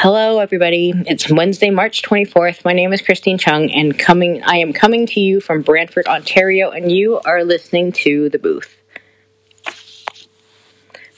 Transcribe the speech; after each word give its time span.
Hello, 0.00 0.38
everybody. 0.38 0.92
It's 1.08 1.28
Wednesday, 1.28 1.70
March 1.70 2.02
24th. 2.02 2.64
My 2.64 2.72
name 2.72 2.92
is 2.92 3.02
Christine 3.02 3.36
Chung, 3.36 3.68
and 3.72 3.98
coming, 3.98 4.40
I 4.44 4.58
am 4.58 4.72
coming 4.72 5.06
to 5.06 5.18
you 5.18 5.40
from 5.40 5.62
Brantford, 5.62 6.06
Ontario, 6.06 6.70
and 6.70 6.92
you 6.92 7.18
are 7.24 7.42
listening 7.42 7.90
to 8.04 8.28
The 8.28 8.38
Booth. 8.38 8.76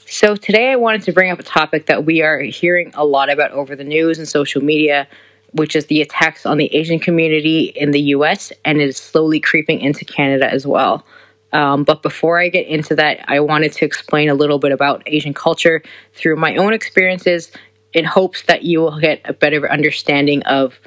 So, 0.07 0.35
today 0.35 0.71
I 0.71 0.77
wanted 0.77 1.03
to 1.03 1.11
bring 1.11 1.29
up 1.29 1.37
a 1.37 1.43
topic 1.43 1.85
that 1.85 2.05
we 2.05 2.23
are 2.23 2.39
hearing 2.39 2.91
a 2.95 3.05
lot 3.05 3.29
about 3.29 3.51
over 3.51 3.75
the 3.75 3.83
news 3.83 4.17
and 4.17 4.27
social 4.27 4.63
media, 4.63 5.07
which 5.51 5.75
is 5.75 5.85
the 5.85 6.01
attacks 6.01 6.47
on 6.47 6.57
the 6.57 6.73
Asian 6.75 6.97
community 6.97 7.65
in 7.65 7.91
the 7.91 8.01
US, 8.15 8.51
and 8.65 8.81
it 8.81 8.89
is 8.89 8.97
slowly 8.97 9.39
creeping 9.39 9.79
into 9.79 10.05
Canada 10.05 10.51
as 10.51 10.65
well. 10.65 11.05
Um, 11.53 11.83
but 11.83 12.01
before 12.01 12.39
I 12.39 12.49
get 12.49 12.65
into 12.65 12.95
that, 12.95 13.25
I 13.27 13.41
wanted 13.41 13.73
to 13.73 13.85
explain 13.85 14.29
a 14.29 14.33
little 14.33 14.57
bit 14.57 14.71
about 14.71 15.03
Asian 15.05 15.35
culture 15.35 15.83
through 16.13 16.37
my 16.37 16.55
own 16.55 16.73
experiences 16.73 17.51
in 17.93 18.05
hopes 18.05 18.43
that 18.43 18.63
you 18.63 18.79
will 18.81 18.99
get 18.99 19.21
a 19.25 19.33
better 19.33 19.69
understanding 19.69 20.43
of 20.43 20.79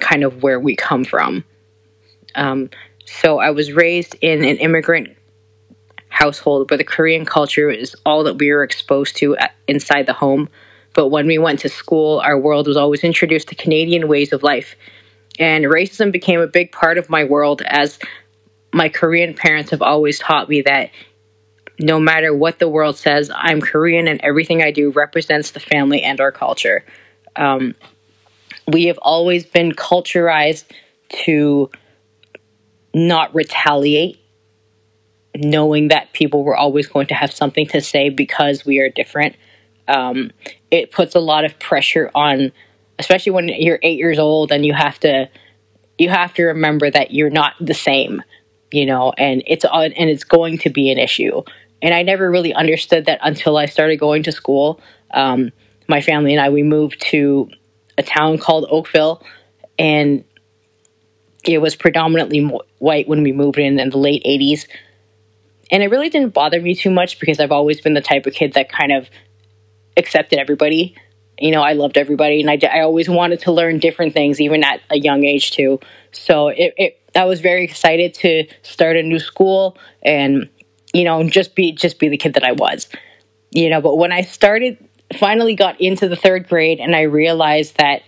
kind 0.00 0.24
of 0.24 0.42
where 0.42 0.60
we 0.60 0.76
come 0.76 1.04
from. 1.04 1.44
Um, 2.34 2.70
so 3.04 3.38
I 3.38 3.50
was 3.50 3.72
raised 3.72 4.16
in 4.20 4.44
an 4.44 4.56
immigrant 4.58 5.16
household 6.08 6.70
where 6.70 6.78
the 6.78 6.84
Korean 6.84 7.24
culture 7.24 7.70
is 7.70 7.96
all 8.06 8.24
that 8.24 8.38
we 8.38 8.52
were 8.52 8.62
exposed 8.62 9.16
to 9.16 9.36
inside 9.66 10.06
the 10.06 10.12
home. 10.12 10.48
But 10.94 11.08
when 11.08 11.26
we 11.26 11.38
went 11.38 11.60
to 11.60 11.68
school, 11.68 12.20
our 12.20 12.38
world 12.38 12.66
was 12.66 12.76
always 12.76 13.02
introduced 13.02 13.48
to 13.48 13.54
Canadian 13.54 14.08
ways 14.08 14.32
of 14.32 14.42
life. 14.42 14.76
And 15.38 15.64
racism 15.64 16.12
became 16.12 16.40
a 16.40 16.46
big 16.46 16.70
part 16.70 16.98
of 16.98 17.08
my 17.08 17.24
world 17.24 17.62
as 17.66 17.98
my 18.72 18.88
Korean 18.88 19.34
parents 19.34 19.70
have 19.70 19.82
always 19.82 20.18
taught 20.18 20.48
me 20.48 20.62
that 20.62 20.90
no 21.80 21.98
matter 21.98 22.34
what 22.34 22.58
the 22.58 22.68
world 22.68 22.96
says, 22.96 23.30
I'm 23.34 23.60
Korean 23.60 24.08
and 24.08 24.20
everything 24.22 24.62
I 24.62 24.70
do 24.70 24.90
represents 24.90 25.50
the 25.50 25.60
family 25.60 26.02
and 26.02 26.20
our 26.20 26.32
culture. 26.32 26.84
Um, 27.36 27.74
we 28.70 28.86
have 28.86 28.98
always 28.98 29.44
been 29.44 29.72
culturized 29.72 30.64
to 31.24 31.70
not 32.94 33.34
retaliate, 33.34 34.18
knowing 35.34 35.88
that 35.88 36.12
people 36.12 36.44
were 36.44 36.56
always 36.56 36.86
going 36.86 37.06
to 37.08 37.14
have 37.14 37.32
something 37.32 37.66
to 37.68 37.80
say 37.80 38.10
because 38.10 38.64
we 38.64 38.78
are 38.78 38.88
different. 38.88 39.36
Um, 39.88 40.30
it 40.70 40.90
puts 40.92 41.14
a 41.14 41.20
lot 41.20 41.44
of 41.44 41.58
pressure 41.58 42.10
on, 42.14 42.52
especially 42.98 43.32
when 43.32 43.48
you're 43.48 43.78
eight 43.82 43.98
years 43.98 44.18
old 44.18 44.52
and 44.52 44.64
you 44.64 44.74
have 44.74 44.98
to 45.00 45.28
you 45.98 46.08
have 46.08 46.34
to 46.34 46.44
remember 46.44 46.90
that 46.90 47.12
you're 47.12 47.30
not 47.30 47.54
the 47.60 47.74
same, 47.74 48.22
you 48.72 48.86
know, 48.86 49.12
and 49.18 49.42
it's 49.46 49.64
and 49.64 49.94
it's 49.96 50.24
going 50.24 50.58
to 50.58 50.70
be 50.70 50.90
an 50.90 50.98
issue. 50.98 51.42
And 51.82 51.92
I 51.92 52.02
never 52.02 52.30
really 52.30 52.54
understood 52.54 53.06
that 53.06 53.18
until 53.22 53.58
I 53.58 53.66
started 53.66 53.96
going 53.96 54.22
to 54.22 54.32
school. 54.32 54.80
Um, 55.12 55.50
my 55.88 56.00
family 56.00 56.32
and 56.32 56.40
I, 56.40 56.48
we 56.48 56.62
moved 56.62 57.02
to 57.10 57.50
a 57.98 58.02
town 58.02 58.38
called 58.38 58.66
Oakville, 58.70 59.22
and 59.78 60.24
it 61.44 61.58
was 61.58 61.74
predominantly 61.74 62.40
white 62.78 63.08
when 63.08 63.24
we 63.24 63.32
moved 63.32 63.58
in 63.58 63.80
in 63.80 63.90
the 63.90 63.98
late 63.98 64.22
80s. 64.24 64.66
And 65.72 65.82
it 65.82 65.90
really 65.90 66.08
didn't 66.08 66.34
bother 66.34 66.60
me 66.60 66.74
too 66.74 66.90
much 66.90 67.18
because 67.18 67.40
I've 67.40 67.50
always 67.50 67.80
been 67.80 67.94
the 67.94 68.00
type 68.00 68.26
of 68.26 68.34
kid 68.34 68.52
that 68.52 68.70
kind 68.70 68.92
of 68.92 69.10
accepted 69.96 70.38
everybody. 70.38 70.94
You 71.38 71.50
know, 71.50 71.62
I 71.62 71.72
loved 71.72 71.98
everybody, 71.98 72.40
and 72.40 72.48
I, 72.48 72.58
I 72.72 72.82
always 72.82 73.08
wanted 73.08 73.40
to 73.40 73.52
learn 73.52 73.78
different 73.78 74.12
things, 74.12 74.40
even 74.40 74.62
at 74.62 74.80
a 74.90 74.98
young 74.98 75.24
age, 75.24 75.50
too. 75.50 75.80
So 76.12 76.48
it, 76.48 76.74
it 76.76 76.98
I 77.16 77.24
was 77.24 77.40
very 77.40 77.64
excited 77.64 78.14
to 78.14 78.46
start 78.62 78.96
a 78.96 79.02
new 79.02 79.18
school 79.18 79.76
and 80.02 80.48
you 80.92 81.04
know, 81.04 81.22
just 81.28 81.54
be 81.54 81.72
just 81.72 81.98
be 81.98 82.08
the 82.08 82.16
kid 82.16 82.34
that 82.34 82.44
I 82.44 82.52
was. 82.52 82.88
You 83.50 83.68
know, 83.70 83.80
but 83.80 83.96
when 83.96 84.12
I 84.12 84.22
started 84.22 84.78
finally 85.12 85.54
got 85.54 85.80
into 85.80 86.08
the 86.08 86.16
3rd 86.16 86.48
grade 86.48 86.80
and 86.80 86.96
I 86.96 87.02
realized 87.02 87.76
that 87.76 88.02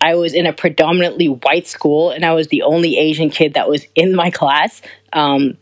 I 0.00 0.16
was 0.16 0.34
in 0.34 0.46
a 0.46 0.52
predominantly 0.52 1.28
white 1.28 1.66
school 1.66 2.10
and 2.10 2.24
I 2.24 2.34
was 2.34 2.48
the 2.48 2.62
only 2.62 2.98
Asian 2.98 3.30
kid 3.30 3.54
that 3.54 3.68
was 3.68 3.86
in 3.94 4.14
my 4.14 4.30
class. 4.30 4.82
Um, 5.12 5.56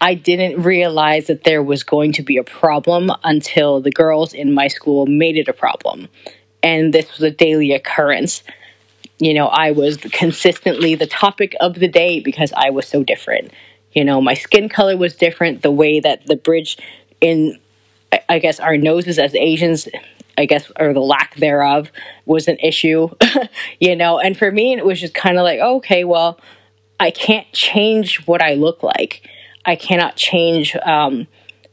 I 0.00 0.14
didn't 0.14 0.62
realize 0.62 1.28
that 1.28 1.44
there 1.44 1.62
was 1.62 1.84
going 1.84 2.12
to 2.14 2.22
be 2.22 2.36
a 2.36 2.42
problem 2.42 3.10
until 3.22 3.80
the 3.80 3.92
girls 3.92 4.34
in 4.34 4.52
my 4.52 4.68
school 4.68 5.06
made 5.06 5.36
it 5.36 5.48
a 5.48 5.52
problem. 5.52 6.08
And 6.62 6.92
this 6.92 7.12
was 7.12 7.22
a 7.22 7.30
daily 7.30 7.72
occurrence. 7.72 8.42
You 9.18 9.32
know, 9.32 9.46
I 9.46 9.70
was 9.70 9.96
consistently 9.98 10.96
the 10.96 11.06
topic 11.06 11.54
of 11.60 11.74
the 11.74 11.88
day 11.88 12.20
because 12.20 12.52
I 12.56 12.70
was 12.70 12.86
so 12.86 13.04
different. 13.04 13.52
You 13.92 14.04
know, 14.04 14.20
my 14.20 14.34
skin 14.34 14.68
color 14.68 14.96
was 14.96 15.14
different. 15.14 15.62
The 15.62 15.70
way 15.70 16.00
that 16.00 16.26
the 16.26 16.36
bridge 16.36 16.78
in, 17.20 17.58
I 18.28 18.38
guess, 18.38 18.60
our 18.60 18.76
noses 18.76 19.18
as 19.18 19.34
Asians, 19.34 19.88
I 20.36 20.46
guess, 20.46 20.70
or 20.78 20.92
the 20.92 21.00
lack 21.00 21.36
thereof, 21.36 21.90
was 22.24 22.48
an 22.48 22.58
issue. 22.58 23.08
you 23.80 23.96
know, 23.96 24.18
and 24.18 24.36
for 24.36 24.50
me, 24.50 24.74
it 24.74 24.84
was 24.84 25.00
just 25.00 25.14
kind 25.14 25.38
of 25.38 25.44
like, 25.44 25.60
okay, 25.60 26.04
well, 26.04 26.40
I 26.98 27.10
can't 27.10 27.50
change 27.52 28.26
what 28.26 28.42
I 28.42 28.54
look 28.54 28.82
like. 28.82 29.28
I 29.64 29.76
cannot 29.76 30.16
change 30.16 30.74
um, 30.76 31.26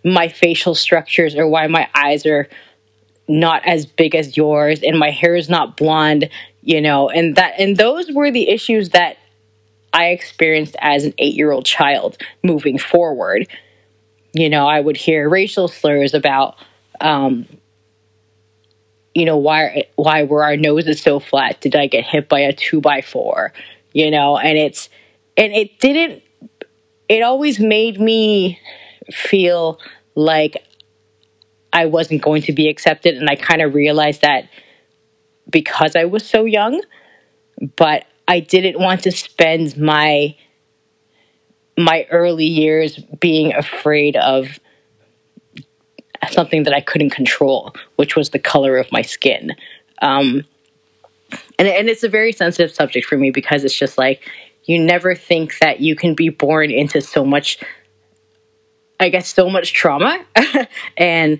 my 0.03 0.27
facial 0.27 0.75
structures 0.75 1.35
or 1.35 1.47
why 1.47 1.67
my 1.67 1.89
eyes 1.93 2.25
are 2.25 2.47
not 3.27 3.63
as 3.65 3.85
big 3.85 4.15
as 4.15 4.35
yours 4.35 4.81
and 4.81 4.97
my 4.97 5.11
hair 5.11 5.35
is 5.35 5.49
not 5.49 5.77
blonde 5.77 6.27
you 6.63 6.81
know 6.81 7.09
and 7.09 7.35
that 7.35 7.53
and 7.59 7.77
those 7.77 8.11
were 8.11 8.31
the 8.31 8.49
issues 8.49 8.89
that 8.89 9.17
I 9.93 10.07
experienced 10.07 10.75
as 10.79 11.05
an 11.05 11.13
eight 11.17 11.35
year 11.35 11.51
old 11.51 11.65
child 11.65 12.17
moving 12.43 12.77
forward. 12.77 13.47
You 14.33 14.49
know, 14.49 14.67
I 14.67 14.79
would 14.79 14.97
hear 14.97 15.27
racial 15.29 15.67
slurs 15.67 16.13
about, 16.13 16.55
um, 17.01 17.47
you 19.15 19.25
know, 19.25 19.37
why 19.37 19.85
why 19.95 20.23
were 20.23 20.43
our 20.43 20.55
noses 20.55 21.01
so 21.01 21.19
flat? 21.19 21.59
Did 21.61 21.75
I 21.75 21.87
get 21.87 22.05
hit 22.05 22.29
by 22.29 22.41
a 22.41 22.53
two 22.53 22.79
by 22.81 23.01
four? 23.01 23.53
You 23.93 24.11
know, 24.11 24.37
and 24.37 24.57
it's 24.57 24.89
and 25.35 25.51
it 25.53 25.79
didn't. 25.79 26.21
It 27.07 27.23
always 27.23 27.59
made 27.59 27.99
me 27.99 28.59
feel 29.11 29.79
like 30.15 30.63
I 31.73 31.85
wasn't 31.85 32.21
going 32.21 32.41
to 32.43 32.53
be 32.53 32.67
accepted, 32.67 33.15
and 33.15 33.29
I 33.29 33.35
kind 33.35 33.61
of 33.61 33.73
realized 33.73 34.21
that 34.21 34.49
because 35.49 35.95
I 35.95 36.05
was 36.05 36.25
so 36.25 36.45
young. 36.45 36.81
But 37.77 38.05
I 38.29 38.39
didn't 38.39 38.79
want 38.79 39.03
to 39.03 39.11
spend 39.11 39.75
my 39.75 40.35
my 41.75 42.05
early 42.11 42.45
years 42.45 42.97
being 43.19 43.53
afraid 43.53 44.15
of 44.17 44.59
something 46.29 46.63
that 46.63 46.73
I 46.73 46.81
couldn't 46.81 47.09
control, 47.09 47.73
which 47.95 48.15
was 48.15 48.29
the 48.29 48.39
color 48.39 48.77
of 48.77 48.91
my 48.91 49.01
skin. 49.01 49.55
Um, 50.01 50.45
and, 51.57 51.67
and 51.67 51.89
it's 51.89 52.03
a 52.03 52.09
very 52.09 52.31
sensitive 52.31 52.71
subject 52.71 53.07
for 53.07 53.17
me 53.17 53.31
because 53.31 53.63
it's 53.63 53.77
just 53.77 53.97
like 53.97 54.29
you 54.65 54.77
never 54.77 55.15
think 55.15 55.57
that 55.59 55.79
you 55.79 55.95
can 55.95 56.13
be 56.13 56.29
born 56.29 56.69
into 56.69 57.01
so 57.01 57.25
much, 57.25 57.59
I 58.99 59.09
guess, 59.09 59.33
so 59.33 59.49
much 59.49 59.73
trauma. 59.73 60.23
and 60.97 61.39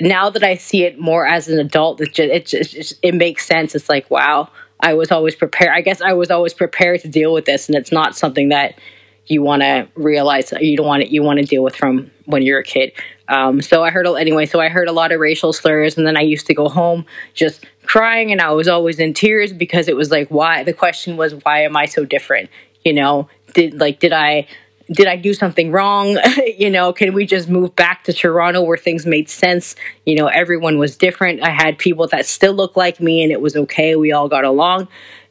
now 0.00 0.30
that 0.30 0.42
I 0.42 0.56
see 0.56 0.84
it 0.84 0.98
more 0.98 1.26
as 1.26 1.48
an 1.48 1.60
adult, 1.60 2.00
it 2.00 2.14
just, 2.14 2.18
it 2.18 2.46
just 2.46 2.94
it 3.02 3.14
makes 3.14 3.46
sense. 3.46 3.74
It's 3.74 3.88
like, 3.88 4.10
wow, 4.10 4.48
I 4.80 4.94
was 4.94 5.10
always 5.10 5.34
prepared. 5.34 5.72
I 5.72 5.80
guess 5.80 6.00
I 6.00 6.12
was 6.12 6.30
always 6.30 6.54
prepared 6.54 7.00
to 7.02 7.08
deal 7.08 7.32
with 7.32 7.44
this, 7.44 7.68
and 7.68 7.76
it's 7.76 7.92
not 7.92 8.16
something 8.16 8.50
that 8.50 8.78
you 9.26 9.42
want 9.42 9.62
to 9.62 9.88
realize 9.94 10.52
you 10.60 10.76
don't 10.76 10.86
want 10.86 11.02
it. 11.02 11.10
You 11.10 11.22
want 11.22 11.38
to 11.38 11.44
deal 11.44 11.62
with 11.62 11.74
from 11.74 12.10
when 12.26 12.42
you're 12.42 12.60
a 12.60 12.64
kid. 12.64 12.92
Um, 13.28 13.60
so 13.60 13.82
I 13.82 13.90
heard 13.90 14.06
anyway. 14.06 14.46
So 14.46 14.60
I 14.60 14.68
heard 14.68 14.88
a 14.88 14.92
lot 14.92 15.12
of 15.12 15.20
racial 15.20 15.52
slurs, 15.52 15.96
and 15.96 16.06
then 16.06 16.16
I 16.16 16.20
used 16.20 16.46
to 16.46 16.54
go 16.54 16.68
home 16.68 17.04
just 17.34 17.64
crying, 17.84 18.30
and 18.32 18.40
I 18.40 18.52
was 18.52 18.68
always 18.68 18.98
in 18.98 19.14
tears 19.14 19.52
because 19.52 19.88
it 19.88 19.96
was 19.96 20.10
like, 20.10 20.28
why? 20.28 20.62
The 20.62 20.72
question 20.72 21.16
was, 21.16 21.34
why 21.34 21.62
am 21.62 21.76
I 21.76 21.86
so 21.86 22.04
different? 22.04 22.50
You 22.84 22.92
know, 22.92 23.28
did 23.54 23.80
like 23.80 23.98
did 23.98 24.12
I 24.12 24.46
did 24.90 25.06
I 25.06 25.16
do 25.16 25.34
something 25.34 25.72
wrong? 25.72 26.18
you 26.58 26.70
know, 26.70 26.92
can 26.92 27.12
we 27.12 27.26
just 27.26 27.48
move 27.48 27.74
back 27.74 28.04
to 28.04 28.12
Toronto 28.12 28.62
where 28.62 28.76
things 28.76 29.06
made 29.06 29.28
sense? 29.28 29.74
You 30.04 30.16
know, 30.16 30.26
everyone 30.26 30.78
was 30.78 30.96
different. 30.96 31.42
I 31.42 31.50
had 31.50 31.78
people 31.78 32.06
that 32.08 32.26
still 32.26 32.54
looked 32.54 32.76
like 32.76 33.00
me 33.00 33.22
and 33.22 33.32
it 33.32 33.40
was 33.40 33.56
okay. 33.56 33.96
We 33.96 34.12
all 34.12 34.28
got 34.28 34.44
along. 34.44 34.88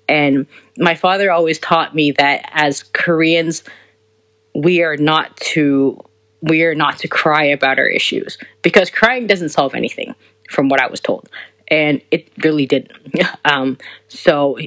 And 0.08 0.48
my 0.78 0.96
father 0.96 1.32
always 1.32 1.58
taught 1.60 1.96
me 1.96 2.12
that 2.12 2.50
as 2.54 2.84
Koreans, 2.84 3.64
we 4.54 4.84
are 4.84 4.98
not 4.98 5.36
to 5.38 6.00
we 6.42 6.64
are 6.64 6.76
not 6.76 7.00
to 7.00 7.08
cry 7.08 7.46
about 7.46 7.80
our 7.80 7.88
issues 7.88 8.38
because 8.62 8.92
crying 8.92 9.26
doesn't 9.26 9.50
solve 9.50 9.74
anything 9.74 10.14
from 10.50 10.70
what 10.70 10.80
I 10.80 10.88
was 10.88 11.00
told. 11.00 11.28
And 11.70 12.02
it 12.12 12.30
really 12.44 12.66
didn't. 12.66 12.92
Um, 13.46 13.78
so 14.08 14.58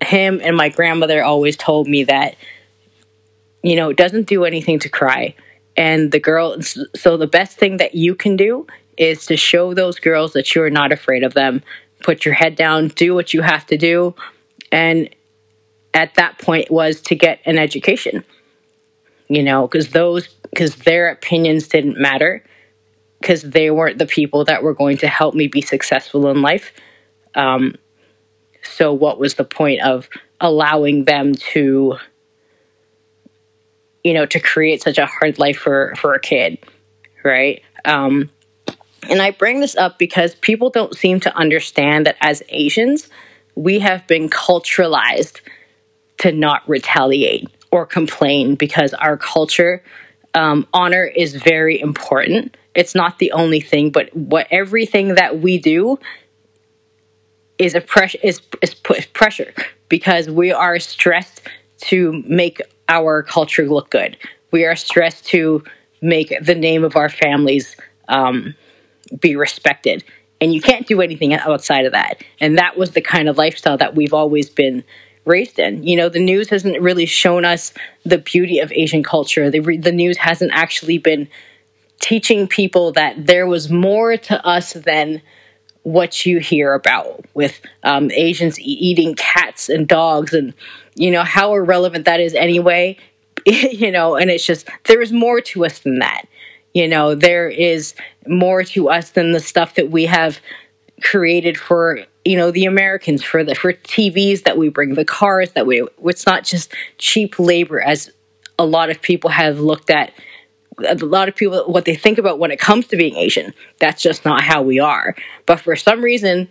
him 0.00 0.40
and 0.42 0.56
my 0.56 0.68
grandmother 0.68 1.24
always 1.24 1.56
told 1.56 1.88
me 1.88 2.04
that 2.04 2.36
you 3.62 3.76
know, 3.76 3.90
it 3.90 3.96
doesn't 3.96 4.26
do 4.26 4.44
anything 4.44 4.78
to 4.80 4.88
cry. 4.88 5.34
And 5.76 6.12
the 6.12 6.20
girl, 6.20 6.56
so 6.94 7.16
the 7.16 7.26
best 7.26 7.58
thing 7.58 7.78
that 7.78 7.94
you 7.94 8.14
can 8.14 8.36
do 8.36 8.66
is 8.96 9.26
to 9.26 9.36
show 9.36 9.74
those 9.74 9.98
girls 9.98 10.32
that 10.34 10.54
you're 10.54 10.70
not 10.70 10.92
afraid 10.92 11.22
of 11.24 11.34
them. 11.34 11.62
Put 12.02 12.24
your 12.24 12.34
head 12.34 12.56
down, 12.56 12.88
do 12.88 13.14
what 13.14 13.32
you 13.34 13.42
have 13.42 13.66
to 13.66 13.76
do. 13.78 14.14
And 14.72 15.08
at 15.94 16.14
that 16.14 16.38
point 16.38 16.70
was 16.70 17.00
to 17.02 17.14
get 17.14 17.40
an 17.46 17.58
education, 17.58 18.24
you 19.28 19.42
know, 19.42 19.66
because 19.66 19.90
those, 19.90 20.28
because 20.50 20.76
their 20.76 21.10
opinions 21.10 21.68
didn't 21.68 21.98
matter. 22.00 22.44
because 23.20 23.42
they 23.42 23.70
weren't 23.70 23.98
the 23.98 24.06
people 24.06 24.44
that 24.44 24.62
were 24.62 24.74
going 24.74 24.98
to 24.98 25.08
help 25.08 25.34
me 25.34 25.46
be 25.46 25.60
successful 25.62 26.28
in 26.28 26.42
life. 26.42 26.72
Um, 27.34 27.76
so, 28.62 28.92
what 28.92 29.18
was 29.18 29.34
the 29.34 29.44
point 29.44 29.82
of 29.82 30.08
allowing 30.40 31.04
them 31.04 31.34
to, 31.52 31.96
you 34.04 34.14
know, 34.14 34.26
to 34.26 34.40
create 34.40 34.82
such 34.82 34.98
a 34.98 35.06
hard 35.06 35.38
life 35.38 35.58
for 35.58 35.94
for 35.96 36.14
a 36.14 36.20
kid, 36.20 36.58
right? 37.24 37.62
Um, 37.84 38.30
and 39.08 39.20
I 39.20 39.32
bring 39.32 39.60
this 39.60 39.76
up 39.76 39.98
because 39.98 40.34
people 40.36 40.70
don't 40.70 40.94
seem 40.96 41.20
to 41.20 41.36
understand 41.36 42.06
that 42.06 42.16
as 42.20 42.42
Asians, 42.48 43.08
we 43.54 43.80
have 43.80 44.06
been 44.06 44.28
culturalized 44.28 45.40
to 46.18 46.32
not 46.32 46.68
retaliate 46.68 47.48
or 47.70 47.86
complain 47.86 48.54
because 48.54 48.94
our 48.94 49.16
culture 49.16 49.82
um, 50.34 50.66
honor 50.72 51.04
is 51.04 51.34
very 51.34 51.80
important. 51.80 52.56
It's 52.74 52.94
not 52.94 53.18
the 53.18 53.32
only 53.32 53.60
thing, 53.60 53.90
but 53.90 54.14
what 54.16 54.46
everything 54.50 55.16
that 55.16 55.40
we 55.40 55.58
do 55.58 55.98
is 57.58 57.74
a 57.74 57.80
pressure 57.80 58.18
is 58.22 58.40
is 58.62 58.74
pressure 58.74 59.52
because 59.88 60.30
we 60.30 60.52
are 60.52 60.78
stressed 60.78 61.42
to 61.78 62.22
make 62.26 62.60
our 62.92 63.22
culture 63.22 63.66
look 63.66 63.88
good. 63.90 64.16
We 64.50 64.64
are 64.68 64.76
stressed 64.76 65.24
to 65.28 65.64
make 66.00 66.34
the 66.42 66.54
name 66.54 66.84
of 66.84 66.94
our 66.96 67.08
families 67.08 67.76
um, 68.08 68.54
be 69.20 69.36
respected, 69.36 70.04
and 70.40 70.52
you 70.54 70.60
can't 70.60 70.86
do 70.86 71.00
anything 71.00 71.32
outside 71.34 71.86
of 71.86 71.92
that. 71.92 72.14
And 72.40 72.58
that 72.58 72.76
was 72.76 72.90
the 72.90 73.00
kind 73.00 73.28
of 73.28 73.38
lifestyle 73.38 73.78
that 73.78 73.94
we've 73.94 74.12
always 74.12 74.50
been 74.50 74.84
raised 75.24 75.58
in. 75.58 75.84
You 75.84 75.96
know, 75.96 76.08
the 76.08 76.24
news 76.32 76.50
hasn't 76.50 76.80
really 76.80 77.06
shown 77.06 77.44
us 77.44 77.72
the 78.04 78.18
beauty 78.18 78.58
of 78.58 78.72
Asian 78.72 79.02
culture. 79.02 79.50
The, 79.50 79.60
the 79.78 79.92
news 79.92 80.18
hasn't 80.18 80.52
actually 80.52 80.98
been 80.98 81.28
teaching 82.00 82.48
people 82.48 82.92
that 82.92 83.26
there 83.26 83.46
was 83.46 83.70
more 83.70 84.16
to 84.16 84.46
us 84.46 84.72
than 84.72 85.22
what 85.84 86.26
you 86.26 86.40
hear 86.40 86.74
about 86.74 87.24
with 87.34 87.60
um, 87.84 88.10
Asians 88.10 88.58
e- 88.58 88.64
eating 88.64 89.14
cats 89.14 89.68
and 89.68 89.88
dogs 89.88 90.32
and, 90.32 90.54
you 90.94 91.10
know, 91.10 91.22
how 91.22 91.54
irrelevant 91.54 92.04
that 92.04 92.20
is 92.20 92.34
anyway. 92.34 92.96
you 93.46 93.90
know, 93.90 94.16
and 94.16 94.30
it's 94.30 94.46
just, 94.46 94.68
there 94.84 95.00
is 95.00 95.12
more 95.12 95.40
to 95.40 95.64
us 95.64 95.80
than 95.80 95.98
that. 95.98 96.26
You 96.74 96.88
know, 96.88 97.14
there 97.14 97.48
is 97.48 97.94
more 98.26 98.62
to 98.64 98.88
us 98.88 99.10
than 99.10 99.32
the 99.32 99.40
stuff 99.40 99.74
that 99.74 99.90
we 99.90 100.06
have 100.06 100.40
created 101.02 101.58
for 101.58 102.04
you 102.24 102.36
know 102.36 102.50
the 102.50 102.64
Americans 102.64 103.22
for 103.22 103.44
the 103.44 103.54
for 103.54 103.72
TVs 103.72 104.44
that 104.44 104.56
we 104.56 104.68
bring, 104.68 104.94
the 104.94 105.04
cars 105.04 105.52
that 105.52 105.66
we. 105.66 105.86
It's 106.04 106.26
not 106.26 106.44
just 106.44 106.72
cheap 106.98 107.38
labor 107.38 107.80
as 107.80 108.10
a 108.58 108.64
lot 108.64 108.90
of 108.90 109.02
people 109.02 109.30
have 109.30 109.58
looked 109.58 109.90
at. 109.90 110.12
A 110.86 110.94
lot 110.94 111.28
of 111.28 111.36
people 111.36 111.64
what 111.66 111.84
they 111.84 111.94
think 111.94 112.18
about 112.18 112.38
when 112.38 112.50
it 112.50 112.58
comes 112.58 112.86
to 112.88 112.96
being 112.96 113.16
Asian. 113.16 113.52
That's 113.78 114.00
just 114.02 114.24
not 114.24 114.42
how 114.42 114.62
we 114.62 114.78
are. 114.78 115.14
But 115.46 115.60
for 115.60 115.76
some 115.76 116.02
reason, 116.02 116.48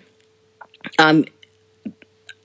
um, 1.00 1.26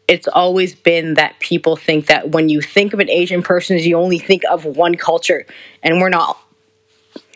it's 0.08 0.28
always 0.28 0.74
been 0.74 1.14
that 1.14 1.38
people 1.40 1.76
think 1.76 2.06
that 2.06 2.30
when 2.30 2.48
you 2.48 2.60
think 2.60 2.92
of 2.92 3.00
an 3.00 3.10
Asian 3.10 3.42
person, 3.42 3.78
you 3.78 3.96
only 3.96 4.18
think 4.18 4.42
of 4.50 4.64
one 4.64 4.96
culture, 4.96 5.46
and 5.82 6.00
we're 6.00 6.08
not. 6.08 6.38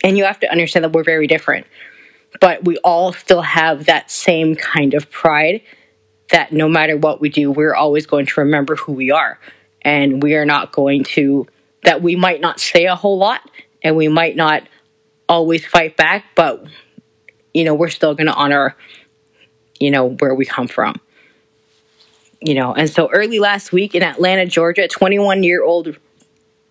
And 0.02 0.16
you 0.16 0.24
have 0.24 0.40
to 0.40 0.50
understand 0.50 0.84
that 0.84 0.92
we're 0.92 1.04
very 1.04 1.26
different 1.26 1.66
but 2.40 2.64
we 2.64 2.76
all 2.78 3.12
still 3.12 3.42
have 3.42 3.86
that 3.86 4.10
same 4.10 4.54
kind 4.54 4.94
of 4.94 5.10
pride 5.10 5.62
that 6.30 6.52
no 6.52 6.68
matter 6.68 6.96
what 6.96 7.20
we 7.20 7.28
do, 7.28 7.50
we're 7.50 7.74
always 7.74 8.06
going 8.06 8.26
to 8.26 8.40
remember 8.40 8.76
who 8.76 8.92
we 8.92 9.10
are. 9.10 9.40
And 9.82 10.22
we 10.22 10.34
are 10.36 10.44
not 10.44 10.70
going 10.70 11.04
to, 11.04 11.46
that 11.82 12.02
we 12.02 12.14
might 12.14 12.40
not 12.40 12.60
say 12.60 12.86
a 12.86 12.94
whole 12.94 13.18
lot 13.18 13.50
and 13.82 13.96
we 13.96 14.06
might 14.06 14.36
not 14.36 14.62
always 15.28 15.66
fight 15.66 15.96
back, 15.96 16.26
but, 16.36 16.64
you 17.52 17.64
know, 17.64 17.74
we're 17.74 17.88
still 17.88 18.14
going 18.14 18.26
to 18.26 18.34
honor, 18.34 18.76
you 19.80 19.90
know, 19.90 20.10
where 20.10 20.34
we 20.34 20.44
come 20.44 20.68
from. 20.68 21.00
You 22.40 22.54
know, 22.54 22.72
and 22.72 22.88
so 22.88 23.10
early 23.10 23.38
last 23.38 23.72
week 23.72 23.94
in 23.94 24.02
Atlanta, 24.02 24.46
Georgia, 24.46 24.88
21 24.88 25.42
year 25.42 25.62
old 25.62 25.96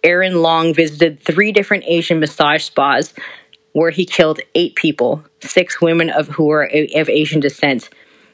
Aaron 0.04 0.42
Long 0.42 0.74
visited 0.74 1.20
three 1.20 1.52
different 1.52 1.84
Asian 1.86 2.20
massage 2.20 2.64
spas 2.64 3.14
where 3.74 3.92
he 3.92 4.06
killed 4.06 4.40
eight 4.56 4.76
people, 4.76 5.24
six 5.42 5.80
women 5.80 6.10
of 6.10 6.28
who 6.28 6.50
are 6.52 6.64
of 6.64 7.10
Asian 7.10 7.40
descent. 7.40 7.90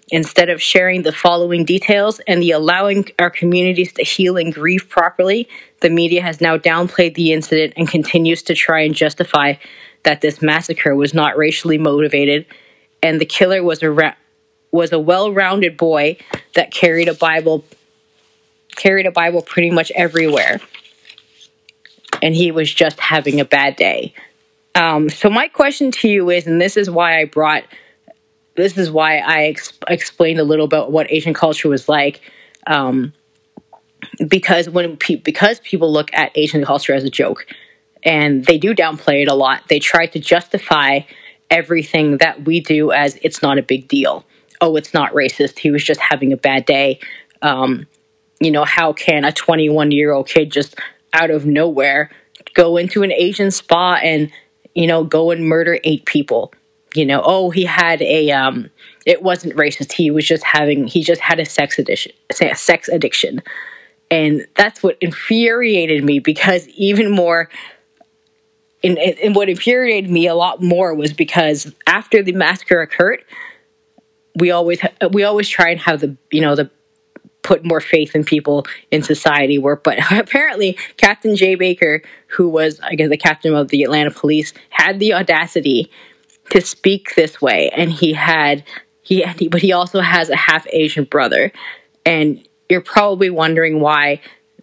Instead 0.09 0.49
of 0.49 0.61
sharing 0.61 1.01
the 1.01 1.11
following 1.11 1.65
details 1.65 2.21
and 2.27 2.41
the 2.41 2.51
allowing 2.51 3.05
our 3.17 3.31
communities 3.31 3.91
to 3.93 4.03
heal 4.03 4.37
and 4.37 4.53
grieve 4.53 4.87
properly, 4.87 5.49
the 5.81 5.89
media 5.89 6.21
has 6.21 6.39
now 6.39 6.57
downplayed 6.57 7.15
the 7.15 7.33
incident 7.33 7.73
and 7.75 7.89
continues 7.89 8.43
to 8.43 8.53
try 8.53 8.81
and 8.81 8.93
justify 8.93 9.55
that 10.03 10.21
this 10.21 10.41
massacre 10.41 10.95
was 10.95 11.13
not 11.13 11.35
racially 11.35 11.79
motivated 11.79 12.45
and 13.01 13.19
the 13.19 13.25
killer 13.25 13.61
was 13.61 13.83
a 13.83 13.91
ra- 13.91 14.13
was 14.75 14.91
a 14.91 14.99
well-rounded 14.99 15.77
boy 15.77 16.17
that 16.53 16.71
carried 16.71 17.07
a 17.07 17.13
Bible 17.13 17.63
carried 18.75 19.05
a 19.05 19.11
Bible 19.11 19.41
pretty 19.41 19.71
much 19.71 19.91
everywhere. 19.95 20.59
And 22.21 22.35
he 22.35 22.51
was 22.51 22.73
just 22.73 22.99
having 22.99 23.39
a 23.39 23.45
bad 23.45 23.77
day. 23.77 24.13
Um, 24.75 25.09
so 25.09 25.29
my 25.29 25.47
question 25.47 25.91
to 25.91 26.09
you 26.09 26.29
is, 26.29 26.45
and 26.45 26.59
this 26.59 26.75
is 26.75 26.89
why 26.89 27.19
I 27.19 27.25
brought, 27.25 27.63
this 28.55 28.77
is 28.77 28.91
why 28.91 29.19
I 29.19 29.45
ex- 29.45 29.71
explained 29.87 30.39
a 30.39 30.43
little 30.43 30.67
bit 30.67 30.89
what 30.89 31.09
Asian 31.09 31.33
culture 31.33 31.69
was 31.69 31.87
like, 31.87 32.19
um, 32.67 33.13
because 34.27 34.69
when 34.69 34.97
pe- 34.97 35.15
because 35.15 35.61
people 35.61 35.91
look 35.91 36.09
at 36.13 36.31
Asian 36.35 36.65
culture 36.65 36.93
as 36.93 37.05
a 37.05 37.09
joke, 37.09 37.47
and 38.03 38.45
they 38.45 38.57
do 38.57 38.75
downplay 38.75 39.23
it 39.23 39.27
a 39.27 39.33
lot. 39.33 39.67
They 39.67 39.79
try 39.79 40.05
to 40.07 40.19
justify 40.19 41.01
everything 41.49 42.17
that 42.17 42.45
we 42.45 42.59
do 42.59 42.91
as 42.91 43.17
it's 43.21 43.41
not 43.41 43.57
a 43.57 43.63
big 43.63 43.87
deal. 43.87 44.25
Oh, 44.61 44.75
it's 44.75 44.93
not 44.93 45.13
racist. 45.13 45.59
He 45.59 45.71
was 45.71 45.83
just 45.83 45.99
having 45.99 46.31
a 46.33 46.37
bad 46.37 46.65
day. 46.65 46.99
Um, 47.41 47.87
you 48.39 48.51
know, 48.51 48.65
how 48.65 48.93
can 48.93 49.23
a 49.23 49.31
21 49.31 49.91
year 49.91 50.11
old 50.11 50.27
kid 50.27 50.51
just 50.51 50.75
out 51.13 51.31
of 51.31 51.45
nowhere 51.45 52.11
go 52.53 52.77
into 52.77 53.03
an 53.03 53.11
Asian 53.11 53.51
spa 53.51 53.95
and 53.95 54.31
you 54.75 54.85
know, 54.85 55.03
go 55.03 55.31
and 55.31 55.47
murder 55.47 55.79
eight 55.83 56.05
people. 56.05 56.53
You 56.93 57.05
know, 57.05 57.21
oh, 57.25 57.49
he 57.49 57.63
had 57.65 58.01
a 58.01 58.31
um 58.31 58.69
it 59.05 59.23
wasn't 59.23 59.55
racist. 59.55 59.93
He 59.93 60.11
was 60.11 60.25
just 60.25 60.43
having 60.43 60.87
he 60.87 61.01
just 61.01 61.21
had 61.21 61.39
a 61.39 61.45
sex 61.45 61.79
addiction 61.79 62.11
sex 62.53 62.87
addiction. 62.89 63.41
And 64.11 64.45
that's 64.55 64.83
what 64.83 64.97
infuriated 65.01 66.03
me 66.03 66.19
because 66.19 66.67
even 66.69 67.09
more 67.09 67.49
and, 68.83 68.99
and 68.99 69.35
what 69.35 69.49
infuriated 69.49 70.11
me 70.11 70.27
a 70.27 70.35
lot 70.35 70.61
more 70.61 70.93
was 70.93 71.11
because 71.11 71.73
after 71.87 72.21
the 72.21 72.33
massacre 72.33 72.81
occurred, 72.81 73.23
we 74.35 74.51
always 74.51 74.79
we 75.11 75.23
always 75.23 75.49
try 75.49 75.69
and 75.69 75.79
have 75.79 76.01
the 76.01 76.15
you 76.31 76.41
know 76.41 76.55
the 76.55 76.69
put 77.41 77.63
more 77.63 77.79
faith 77.79 78.15
in 78.15 78.23
people 78.23 78.65
in 78.89 79.03
society 79.03 79.57
were 79.57 79.75
but 79.75 79.99
apparently 80.11 80.77
captain 80.97 81.35
jay 81.35 81.55
baker 81.55 82.01
who 82.27 82.49
was 82.49 82.79
i 82.81 82.95
guess 82.95 83.09
the 83.09 83.17
captain 83.17 83.53
of 83.53 83.69
the 83.69 83.83
atlanta 83.83 84.11
police 84.11 84.53
had 84.69 84.99
the 84.99 85.13
audacity 85.13 85.91
to 86.49 86.59
speak 86.61 87.13
this 87.15 87.41
way 87.41 87.69
and 87.75 87.91
he 87.91 88.13
had 88.13 88.63
he 89.01 89.23
but 89.49 89.61
he 89.61 89.71
also 89.71 90.01
has 90.01 90.29
a 90.29 90.35
half 90.35 90.65
asian 90.71 91.03
brother 91.03 91.51
and 92.05 92.47
you're 92.69 92.81
probably 92.81 93.29
wondering 93.29 93.79
why 93.79 94.19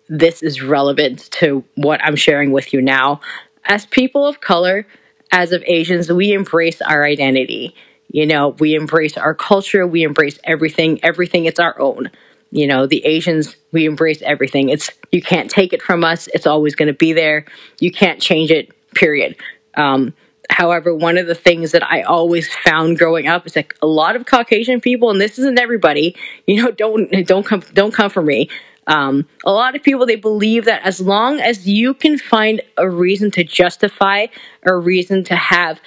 this 0.08 0.42
is 0.42 0.60
relevant 0.60 1.30
to 1.30 1.64
what 1.76 2.02
i'm 2.04 2.16
sharing 2.16 2.50
with 2.52 2.72
you 2.72 2.82
now. 2.82 3.20
As 3.64 3.86
people 3.86 4.26
of 4.26 4.40
color 4.40 4.86
as 5.30 5.52
of 5.52 5.62
asians 5.66 6.12
we 6.12 6.32
embrace 6.32 6.82
our 6.82 7.04
identity 7.04 7.76
you 8.12 8.26
know 8.26 8.50
we 8.60 8.74
embrace 8.74 9.16
our 9.16 9.34
culture 9.34 9.86
we 9.86 10.04
embrace 10.04 10.38
everything 10.44 11.00
everything 11.02 11.46
it's 11.46 11.60
our 11.60 11.78
own. 11.80 12.10
You 12.54 12.66
know 12.66 12.86
the 12.86 13.04
asians 13.04 13.56
we 13.72 13.86
embrace 13.86 14.22
everything. 14.22 14.68
It's 14.68 14.90
you 15.10 15.22
can't 15.22 15.50
take 15.50 15.72
it 15.72 15.82
from 15.82 16.04
us 16.04 16.28
it's 16.34 16.46
always 16.46 16.74
going 16.74 16.88
to 16.88 16.94
be 16.94 17.12
there. 17.12 17.46
You 17.80 17.90
can't 17.90 18.20
change 18.20 18.50
it 18.50 18.70
period. 18.94 19.36
Um, 19.74 20.14
however 20.50 20.94
one 20.94 21.16
of 21.16 21.26
the 21.26 21.34
things 21.34 21.72
that 21.72 21.82
i 21.84 22.02
always 22.02 22.52
found 22.52 22.98
growing 22.98 23.26
up 23.26 23.46
is 23.46 23.56
like 23.56 23.74
a 23.80 23.86
lot 23.86 24.16
of 24.16 24.26
caucasian 24.26 24.80
people 24.82 25.08
and 25.10 25.18
this 25.18 25.38
isn't 25.38 25.58
everybody 25.58 26.14
you 26.46 26.62
know 26.62 26.70
don't 26.70 27.10
don't 27.26 27.46
come 27.46 27.62
don't 27.72 27.94
come 27.94 28.10
for 28.10 28.22
me. 28.22 28.48
Um, 28.88 29.28
a 29.44 29.52
lot 29.52 29.76
of 29.76 29.82
people 29.82 30.06
they 30.06 30.16
believe 30.16 30.64
that 30.64 30.82
as 30.84 31.00
long 31.00 31.38
as 31.40 31.68
you 31.68 31.94
can 31.94 32.18
find 32.18 32.60
a 32.76 32.88
reason 32.88 33.30
to 33.32 33.44
justify 33.44 34.26
a 34.64 34.76
reason 34.76 35.22
to 35.24 35.36
have 35.36 35.80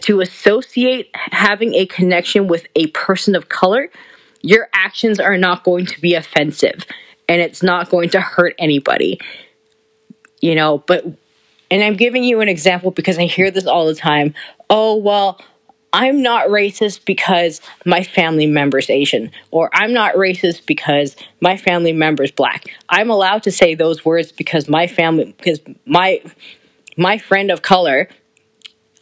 to 0.00 0.20
associate 0.20 1.10
having 1.14 1.74
a 1.74 1.86
connection 1.86 2.46
with 2.46 2.66
a 2.74 2.86
person 2.88 3.34
of 3.34 3.48
color 3.48 3.90
your 4.44 4.68
actions 4.74 5.18
are 5.18 5.38
not 5.38 5.64
going 5.64 5.86
to 5.86 6.00
be 6.02 6.14
offensive 6.14 6.84
and 7.28 7.40
it's 7.40 7.62
not 7.62 7.88
going 7.88 8.10
to 8.10 8.20
hurt 8.20 8.54
anybody. 8.58 9.18
You 10.42 10.54
know, 10.54 10.78
but, 10.78 11.04
and 11.70 11.82
I'm 11.82 11.96
giving 11.96 12.22
you 12.22 12.42
an 12.42 12.48
example 12.50 12.90
because 12.90 13.18
I 13.18 13.24
hear 13.24 13.50
this 13.50 13.66
all 13.66 13.86
the 13.86 13.94
time. 13.94 14.34
Oh, 14.68 14.96
well, 14.96 15.40
I'm 15.94 16.20
not 16.20 16.48
racist 16.48 17.06
because 17.06 17.62
my 17.86 18.02
family 18.02 18.46
member's 18.46 18.90
Asian, 18.90 19.30
or 19.50 19.70
I'm 19.72 19.94
not 19.94 20.14
racist 20.14 20.66
because 20.66 21.16
my 21.40 21.56
family 21.56 21.92
member's 21.92 22.30
black. 22.30 22.64
I'm 22.90 23.08
allowed 23.08 23.44
to 23.44 23.52
say 23.52 23.74
those 23.74 24.04
words 24.04 24.30
because 24.30 24.68
my 24.68 24.86
family, 24.86 25.34
because 25.38 25.60
my 25.86 26.20
my 26.98 27.16
friend 27.16 27.50
of 27.50 27.62
color 27.62 28.08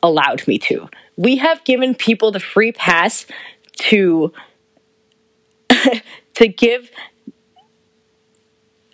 allowed 0.02 0.46
me 0.48 0.58
to. 0.58 0.88
we 1.16 1.36
have 1.36 1.62
given 1.64 1.94
people 1.94 2.30
the 2.30 2.40
free 2.40 2.72
pass 2.72 3.26
to 3.74 4.32
to 6.34 6.48
give 6.48 6.90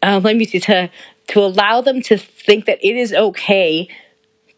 uh, 0.02 0.20
let 0.22 0.36
me 0.36 0.44
see 0.44 0.60
to 0.60 0.90
to 1.28 1.40
allow 1.40 1.80
them 1.80 2.00
to 2.02 2.16
think 2.16 2.64
that 2.66 2.78
it 2.82 2.96
is 2.96 3.12
okay 3.12 3.88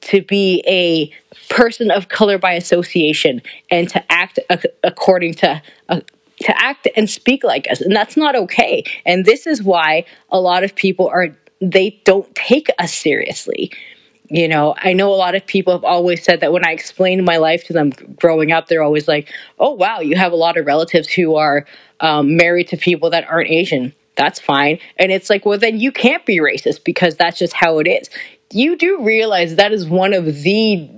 to 0.01 0.23
be 0.23 0.63
a 0.67 1.11
person 1.53 1.91
of 1.91 2.09
color 2.09 2.39
by 2.39 2.53
association 2.53 3.43
and 3.71 3.89
to 3.91 4.13
act 4.13 4.39
according 4.83 5.35
to 5.35 5.63
uh, 5.89 6.01
to 6.41 6.59
act 6.59 6.89
and 6.97 7.11
speak 7.11 7.45
like 7.45 7.71
us. 7.71 7.83
And 7.83 7.95
that's 7.95 8.17
not 8.17 8.35
okay. 8.35 8.83
And 9.05 9.27
this 9.27 9.47
is 9.47 9.63
why 9.63 10.07
a 10.31 10.41
lot 10.41 10.65
of 10.65 10.75
people 10.75 11.09
are 11.09 11.37
they 11.61 12.01
don't 12.05 12.35
take 12.35 12.69
us 12.79 12.95
seriously 12.95 13.71
you 14.31 14.49
know 14.49 14.75
i 14.79 14.93
know 14.93 15.13
a 15.13 15.17
lot 15.17 15.35
of 15.35 15.45
people 15.47 15.73
have 15.73 15.85
always 15.85 16.23
said 16.23 16.41
that 16.41 16.53
when 16.53 16.65
i 16.67 16.73
explain 16.73 17.25
my 17.25 17.37
life 17.37 17.65
to 17.65 17.73
them 17.73 17.91
growing 18.17 18.53
up 18.53 18.69
they're 18.69 18.83
always 18.83 19.09
like 19.09 19.33
oh 19.59 19.73
wow 19.73 20.01
you 20.01 20.17
have 20.17 20.33
a 20.33 20.37
lot 20.37 20.57
of 20.57 20.67
relatives 20.67 21.09
who 21.09 21.35
are 21.35 21.67
um, 22.01 22.37
married 22.37 22.69
to 22.69 22.77
people 22.79 23.11
that 23.11 23.29
aren't 23.29 23.51
asian. 23.51 23.95
That's 24.17 24.41
fine. 24.41 24.79
And 24.99 25.13
it's 25.13 25.31
like 25.31 25.45
well 25.47 25.59
then 25.59 25.81
you 25.81 25.93
can't 25.93 26.25
be 26.27 26.39
racist 26.39 26.85
because 26.85 27.17
that's 27.17 27.39
just 27.39 27.53
how 27.53 27.79
it 27.79 27.87
is. 27.87 28.11
You 28.53 28.77
do 28.77 29.03
realize 29.03 29.57
that 29.57 29.73
is 29.73 29.87
one 29.87 30.13
of 30.13 30.43
the 30.43 30.89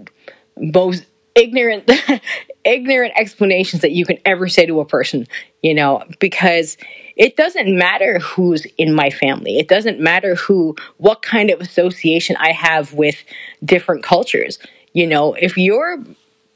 most 0.57 1.05
ignorant 1.35 1.91
ignorant 2.65 3.13
explanations 3.17 3.83
that 3.83 3.93
you 3.93 4.05
can 4.05 4.19
ever 4.25 4.49
say 4.49 4.67
to 4.67 4.81
a 4.81 4.85
person, 4.85 5.27
you 5.63 5.75
know, 5.75 6.05
because 6.19 6.77
it 7.17 7.37
doesn't 7.37 7.77
matter 7.77 8.19
who's 8.19 8.67
in 8.79 8.95
my 8.95 9.11
family. 9.11 9.59
It 9.59 9.69
doesn't 9.69 10.01
matter 10.01 10.35
who 10.35 10.77
what 10.99 11.23
kind 11.23 11.51
of 11.51 11.61
association 11.61 12.37
I 12.37 12.53
have 12.53 12.95
with 12.95 13.17
different 13.65 14.03
cultures. 14.03 14.59
You 14.93 15.07
know, 15.07 15.35
if 15.35 15.57
you're 15.57 16.03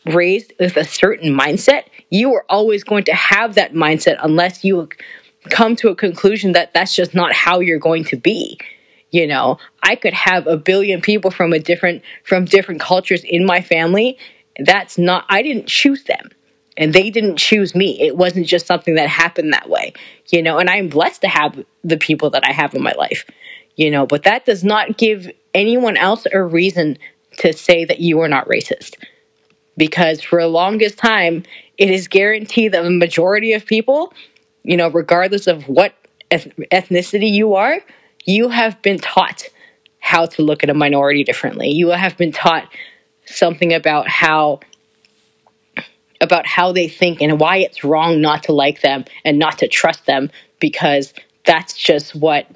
raised 0.06 0.52
with 0.60 0.76
a 0.76 0.84
certain 0.84 1.34
mindset, 1.34 1.84
you 2.10 2.34
are 2.34 2.44
always 2.48 2.84
going 2.84 3.04
to 3.04 3.14
have 3.14 3.54
that 3.54 3.72
mindset 3.72 4.16
unless 4.22 4.64
you 4.64 4.88
come 5.50 5.76
to 5.76 5.88
a 5.88 5.96
conclusion 5.96 6.52
that 6.52 6.72
that's 6.74 6.94
just 6.94 7.14
not 7.14 7.32
how 7.32 7.60
you're 7.60 7.78
going 7.78 8.04
to 8.04 8.16
be 8.16 8.58
you 9.10 9.26
know 9.26 9.58
i 9.82 9.94
could 9.94 10.12
have 10.12 10.46
a 10.46 10.56
billion 10.56 11.00
people 11.00 11.30
from 11.30 11.52
a 11.52 11.58
different 11.58 12.02
from 12.24 12.44
different 12.44 12.80
cultures 12.80 13.22
in 13.24 13.46
my 13.46 13.60
family 13.60 14.18
that's 14.60 14.98
not 14.98 15.24
i 15.28 15.42
didn't 15.42 15.66
choose 15.66 16.04
them 16.04 16.30
and 16.76 16.92
they 16.92 17.10
didn't 17.10 17.36
choose 17.36 17.74
me 17.74 18.00
it 18.00 18.16
wasn't 18.16 18.46
just 18.46 18.66
something 18.66 18.94
that 18.94 19.08
happened 19.08 19.52
that 19.52 19.68
way 19.68 19.92
you 20.30 20.42
know 20.42 20.58
and 20.58 20.70
i'm 20.70 20.88
blessed 20.88 21.20
to 21.20 21.28
have 21.28 21.64
the 21.84 21.96
people 21.96 22.30
that 22.30 22.44
i 22.46 22.52
have 22.52 22.74
in 22.74 22.82
my 22.82 22.92
life 22.98 23.24
you 23.76 23.90
know 23.90 24.06
but 24.06 24.22
that 24.22 24.44
does 24.44 24.64
not 24.64 24.96
give 24.96 25.30
anyone 25.54 25.96
else 25.96 26.26
a 26.32 26.42
reason 26.42 26.96
to 27.38 27.52
say 27.52 27.84
that 27.84 28.00
you 28.00 28.20
are 28.20 28.28
not 28.28 28.48
racist 28.48 28.94
because 29.76 30.22
for 30.22 30.40
the 30.40 30.48
longest 30.48 30.98
time 30.98 31.42
it 31.78 31.90
is 31.90 32.08
guaranteed 32.08 32.72
that 32.72 32.82
the 32.82 32.90
majority 32.90 33.52
of 33.52 33.66
people 33.66 34.12
you 34.62 34.76
know 34.76 34.88
regardless 34.88 35.46
of 35.46 35.68
what 35.68 35.94
ethnicity 36.30 37.30
you 37.30 37.54
are 37.54 37.80
you 38.24 38.48
have 38.48 38.80
been 38.82 38.98
taught 38.98 39.44
how 40.06 40.24
to 40.24 40.42
look 40.42 40.62
at 40.62 40.70
a 40.70 40.74
minority 40.74 41.24
differently. 41.24 41.68
You 41.68 41.88
have 41.88 42.16
been 42.16 42.30
taught 42.30 42.72
something 43.26 43.72
about 43.72 44.08
how 44.08 44.60
about 46.20 46.46
how 46.46 46.72
they 46.72 46.88
think 46.88 47.20
and 47.20 47.38
why 47.38 47.58
it's 47.58 47.84
wrong 47.84 48.20
not 48.20 48.42
to 48.44 48.52
like 48.52 48.80
them 48.80 49.04
and 49.24 49.38
not 49.38 49.58
to 49.58 49.68
trust 49.68 50.06
them 50.06 50.30
because 50.60 51.12
that's 51.44 51.76
just 51.76 52.14
what 52.14 52.46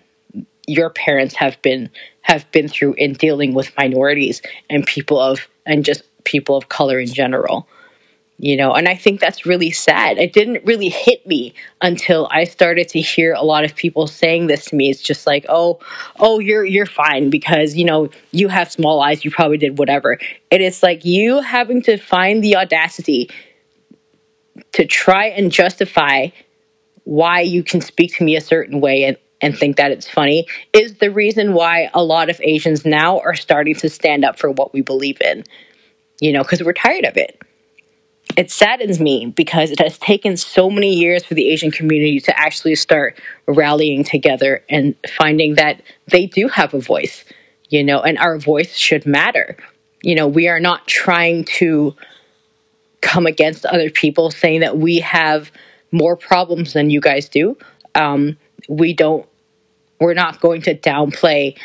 your 0.67 0.91
parents 0.91 1.35
have 1.35 1.61
been 1.63 1.91
have 2.23 2.51
been 2.53 2.69
through 2.69 2.95
in 2.95 3.13
dealing 3.13 3.55
with 3.55 3.77
minorities 3.77 4.41
and 4.69 4.87
people 4.87 5.19
of 5.19 5.49
and 5.67 5.85
just 5.85 6.03
people 6.25 6.57
of 6.57 6.69
color 6.69 6.99
in 6.99 7.09
general 7.09 7.67
you 8.41 8.57
know 8.57 8.73
and 8.73 8.89
i 8.89 8.97
think 8.97 9.21
that's 9.21 9.45
really 9.45 9.71
sad. 9.71 10.19
It 10.19 10.33
didn't 10.33 10.65
really 10.65 10.89
hit 10.89 11.27
me 11.27 11.55
until 11.83 12.27
i 12.33 12.45
started 12.45 12.89
to 12.89 13.01
hear 13.01 13.35
a 13.35 13.45
lot 13.45 13.65
of 13.65 13.77
people 13.77 14.07
saying 14.07 14.47
this 14.47 14.65
to 14.67 14.77
me. 14.77 14.91
It's 14.91 15.03
just 15.03 15.27
like 15.27 15.45
oh 15.49 15.79
oh 16.19 16.39
you're 16.39 16.65
you're 16.65 16.87
fine 16.87 17.29
because 17.29 17.75
you 17.77 17.85
know 17.85 18.09
you 18.33 18.49
have 18.49 18.73
small 18.73 19.01
eyes 19.01 19.25
you 19.25 19.31
probably 19.31 19.59
did 19.59 19.79
whatever. 19.79 20.19
It's 20.51 20.83
like 20.83 21.05
you 21.05 21.41
having 21.41 21.83
to 21.83 21.99
find 21.99 22.43
the 22.43 22.57
audacity 22.57 23.31
to 24.73 24.87
try 24.87 25.27
and 25.27 25.53
justify 25.53 26.29
why 27.05 27.41
you 27.41 27.63
can 27.63 27.81
speak 27.81 28.17
to 28.17 28.25
me 28.25 28.37
a 28.37 28.41
certain 28.41 28.81
way 28.81 29.05
and 29.05 29.17
and 29.43 29.57
think 29.57 29.77
that 29.77 29.91
it's 29.91 30.09
funny 30.09 30.47
is 30.73 30.97
the 30.97 31.11
reason 31.11 31.53
why 31.55 31.91
a 31.95 32.03
lot 32.03 32.31
of 32.31 32.41
Asians 32.43 32.85
now 32.85 33.21
are 33.21 33.35
starting 33.35 33.75
to 33.75 33.89
stand 33.89 34.25
up 34.25 34.39
for 34.39 34.51
what 34.51 34.73
we 34.73 34.81
believe 34.83 35.21
in. 35.23 35.45
You 36.21 36.33
know, 36.33 36.43
because 36.43 36.63
we're 36.63 36.75
tired 36.75 37.07
of 37.07 37.17
it 37.17 37.41
it 38.37 38.51
saddens 38.51 39.01
me 39.01 39.27
because 39.27 39.71
it 39.71 39.79
has 39.81 39.99
taken 39.99 40.37
so 40.37 40.71
many 40.71 40.95
years 40.95 41.25
for 41.25 41.35
the 41.35 41.49
Asian 41.49 41.71
community 41.71 42.21
to 42.21 42.39
actually 42.39 42.75
start 42.75 43.19
rallying 43.47 44.05
together 44.05 44.63
and 44.69 44.95
finding 45.19 45.55
that 45.55 45.83
they 46.09 46.27
do 46.27 46.49
have 46.49 46.75
a 46.75 46.81
voice, 46.81 47.25
you 47.69 47.83
know, 47.83 48.01
and 48.01 48.19
our 48.19 48.39
voice 48.39 48.77
should 48.77 49.07
matter. 49.07 49.57
You 50.03 50.15
know, 50.15 50.29
we 50.29 50.49
are 50.49 50.61
not 50.61 50.87
trying 50.87 51.45
to 51.57 51.95
come 53.01 53.27
against 53.27 53.65
other 53.67 53.91
people 53.91 54.31
saying 54.31 54.61
that 54.61 54.77
we 54.77 54.99
have 54.99 55.51
more 55.93 56.17
problems 56.17 56.73
than 56.73 56.91
you 56.91 57.01
guys 57.01 57.29
do. 57.29 57.57
Um, 57.95 58.37
we 58.69 58.93
don't, 58.93 59.27
we're 59.99 60.15
not 60.15 60.41
going 60.41 60.63
to 60.63 60.75
downplay 60.75 61.59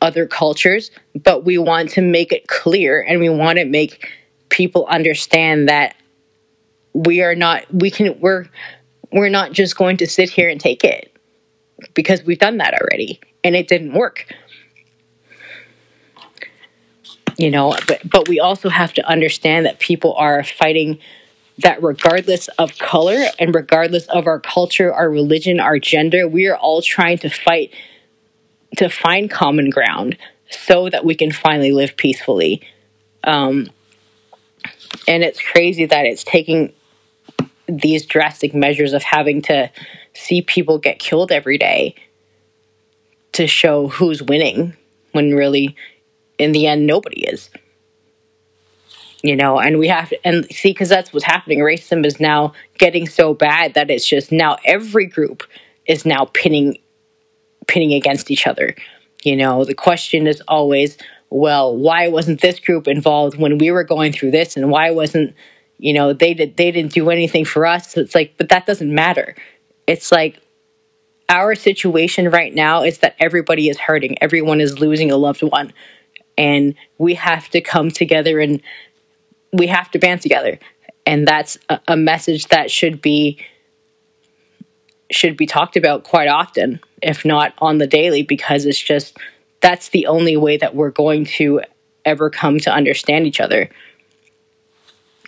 other 0.00 0.26
cultures, 0.26 0.90
but 1.14 1.44
we 1.44 1.58
want 1.58 1.90
to 1.90 2.02
make 2.02 2.32
it 2.32 2.48
clear 2.48 3.04
and 3.06 3.20
we 3.20 3.28
want 3.28 3.58
to 3.58 3.64
make 3.64 4.08
people 4.52 4.86
understand 4.86 5.68
that 5.68 5.96
we 6.92 7.22
are 7.22 7.34
not 7.34 7.64
we 7.72 7.90
can 7.90 8.18
we're 8.20 8.46
we're 9.10 9.30
not 9.30 9.52
just 9.52 9.76
going 9.76 9.96
to 9.96 10.06
sit 10.06 10.30
here 10.30 10.48
and 10.48 10.60
take 10.60 10.84
it 10.84 11.16
because 11.94 12.22
we've 12.22 12.38
done 12.38 12.58
that 12.58 12.74
already 12.74 13.18
and 13.42 13.56
it 13.56 13.66
didn't 13.66 13.94
work. 13.94 14.32
You 17.38 17.50
know 17.50 17.74
but 17.88 18.08
but 18.08 18.28
we 18.28 18.38
also 18.38 18.68
have 18.68 18.92
to 18.94 19.08
understand 19.08 19.66
that 19.66 19.78
people 19.78 20.14
are 20.14 20.44
fighting 20.44 20.98
that 21.58 21.82
regardless 21.82 22.48
of 22.58 22.78
color 22.78 23.24
and 23.38 23.54
regardless 23.54 24.06
of 24.08 24.26
our 24.26 24.38
culture 24.38 24.92
our 24.92 25.10
religion 25.10 25.60
our 25.60 25.78
gender 25.78 26.28
we 26.28 26.46
are 26.46 26.56
all 26.56 26.82
trying 26.82 27.18
to 27.18 27.30
fight 27.30 27.72
to 28.76 28.88
find 28.88 29.30
common 29.30 29.70
ground 29.70 30.16
so 30.50 30.88
that 30.88 31.04
we 31.04 31.14
can 31.14 31.32
finally 31.32 31.72
live 31.72 31.96
peacefully. 31.96 32.62
Um, 33.24 33.68
and 35.08 35.22
it's 35.22 35.40
crazy 35.40 35.86
that 35.86 36.06
it's 36.06 36.24
taking 36.24 36.72
these 37.68 38.06
drastic 38.06 38.54
measures 38.54 38.92
of 38.92 39.02
having 39.02 39.42
to 39.42 39.70
see 40.14 40.42
people 40.42 40.78
get 40.78 40.98
killed 40.98 41.32
every 41.32 41.58
day 41.58 41.94
to 43.32 43.46
show 43.46 43.88
who's 43.88 44.22
winning 44.22 44.76
when 45.12 45.34
really 45.34 45.76
in 46.38 46.52
the 46.52 46.66
end 46.66 46.86
nobody 46.86 47.24
is. 47.24 47.50
You 49.22 49.36
know 49.36 49.60
and 49.60 49.78
we 49.78 49.88
have 49.88 50.08
to 50.08 50.26
and 50.26 50.46
see 50.50 50.70
because 50.70 50.88
that's 50.88 51.12
what's 51.12 51.24
happening. 51.24 51.60
Racism 51.60 52.04
is 52.04 52.18
now 52.18 52.52
getting 52.78 53.06
so 53.06 53.34
bad 53.34 53.74
that 53.74 53.90
it's 53.90 54.06
just 54.06 54.32
now 54.32 54.56
every 54.64 55.06
group 55.06 55.44
is 55.86 56.04
now 56.04 56.26
pinning 56.32 56.78
pinning 57.68 57.92
against 57.92 58.30
each 58.30 58.46
other. 58.46 58.74
You 59.22 59.36
know 59.36 59.64
the 59.64 59.74
question 59.74 60.26
is 60.26 60.42
always 60.48 60.98
well, 61.32 61.76
why 61.76 62.08
wasn't 62.08 62.40
this 62.40 62.60
group 62.60 62.86
involved 62.86 63.38
when 63.38 63.58
we 63.58 63.70
were 63.70 63.84
going 63.84 64.12
through 64.12 64.30
this, 64.30 64.56
and 64.56 64.70
why 64.70 64.90
wasn't 64.90 65.34
you 65.78 65.92
know 65.92 66.12
they 66.12 66.34
did 66.34 66.56
they 66.56 66.70
didn't 66.70 66.92
do 66.92 67.10
anything 67.10 67.44
for 67.44 67.66
us? 67.66 67.92
So 67.92 68.00
it's 68.00 68.14
like, 68.14 68.34
but 68.36 68.48
that 68.50 68.66
doesn't 68.66 68.94
matter. 68.94 69.34
It's 69.86 70.12
like 70.12 70.40
our 71.28 71.54
situation 71.54 72.30
right 72.30 72.54
now 72.54 72.82
is 72.82 72.98
that 72.98 73.16
everybody 73.18 73.68
is 73.68 73.78
hurting, 73.78 74.16
everyone 74.22 74.60
is 74.60 74.78
losing 74.78 75.10
a 75.10 75.16
loved 75.16 75.42
one, 75.42 75.72
and 76.36 76.74
we 76.98 77.14
have 77.14 77.48
to 77.50 77.60
come 77.60 77.90
together 77.90 78.38
and 78.38 78.60
we 79.52 79.66
have 79.68 79.90
to 79.92 79.98
band 79.98 80.20
together, 80.20 80.58
and 81.06 81.26
that's 81.26 81.58
a, 81.68 81.80
a 81.88 81.96
message 81.96 82.48
that 82.48 82.70
should 82.70 83.00
be 83.00 83.38
should 85.10 85.36
be 85.36 85.46
talked 85.46 85.76
about 85.76 86.04
quite 86.04 86.28
often, 86.28 86.80
if 87.02 87.24
not 87.24 87.54
on 87.58 87.78
the 87.78 87.86
daily, 87.86 88.22
because 88.22 88.64
it's 88.64 88.80
just 88.80 89.16
that's 89.62 89.88
the 89.90 90.06
only 90.06 90.36
way 90.36 90.58
that 90.58 90.74
we're 90.74 90.90
going 90.90 91.24
to 91.24 91.62
ever 92.04 92.28
come 92.28 92.58
to 92.58 92.70
understand 92.70 93.26
each 93.26 93.40
other. 93.40 93.70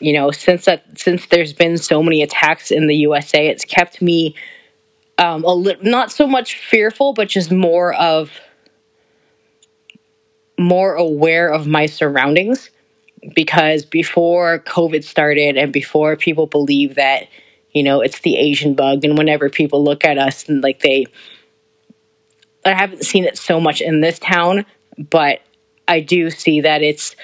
You 0.00 0.12
know 0.12 0.32
since 0.32 0.64
that 0.66 0.98
since 0.98 1.26
there's 1.26 1.52
been 1.52 1.78
so 1.78 2.02
many 2.02 2.20
attacks 2.20 2.70
in 2.72 2.88
the 2.88 2.96
USA 2.96 3.46
it's 3.46 3.64
kept 3.64 4.02
me 4.02 4.34
um, 5.18 5.44
a 5.44 5.54
little 5.54 5.84
not 5.84 6.10
so 6.10 6.26
much 6.26 6.58
fearful 6.58 7.14
but 7.14 7.28
just 7.28 7.52
more 7.52 7.94
of 7.94 8.32
more 10.58 10.94
aware 10.94 11.48
of 11.48 11.66
my 11.66 11.86
surroundings. 11.86 12.70
Because 13.34 13.86
before 13.86 14.58
covid 14.58 15.04
started 15.04 15.56
and 15.56 15.72
before 15.72 16.16
people 16.16 16.46
believe 16.46 16.96
that 16.96 17.28
you 17.70 17.82
know 17.82 18.02
it's 18.02 18.20
the 18.20 18.36
asian 18.36 18.74
bug 18.74 19.02
and 19.02 19.16
whenever 19.16 19.48
people 19.48 19.82
look 19.82 20.04
at 20.04 20.18
us 20.18 20.46
and 20.46 20.62
like 20.62 20.80
they 20.80 21.06
I 22.64 22.74
haven't 22.74 23.04
seen 23.04 23.24
it 23.24 23.36
so 23.36 23.60
much 23.60 23.80
in 23.80 24.00
this 24.00 24.18
town, 24.18 24.64
but 25.10 25.40
I 25.86 26.00
do 26.00 26.30
see 26.30 26.60
that 26.62 26.82
it's 26.82 27.14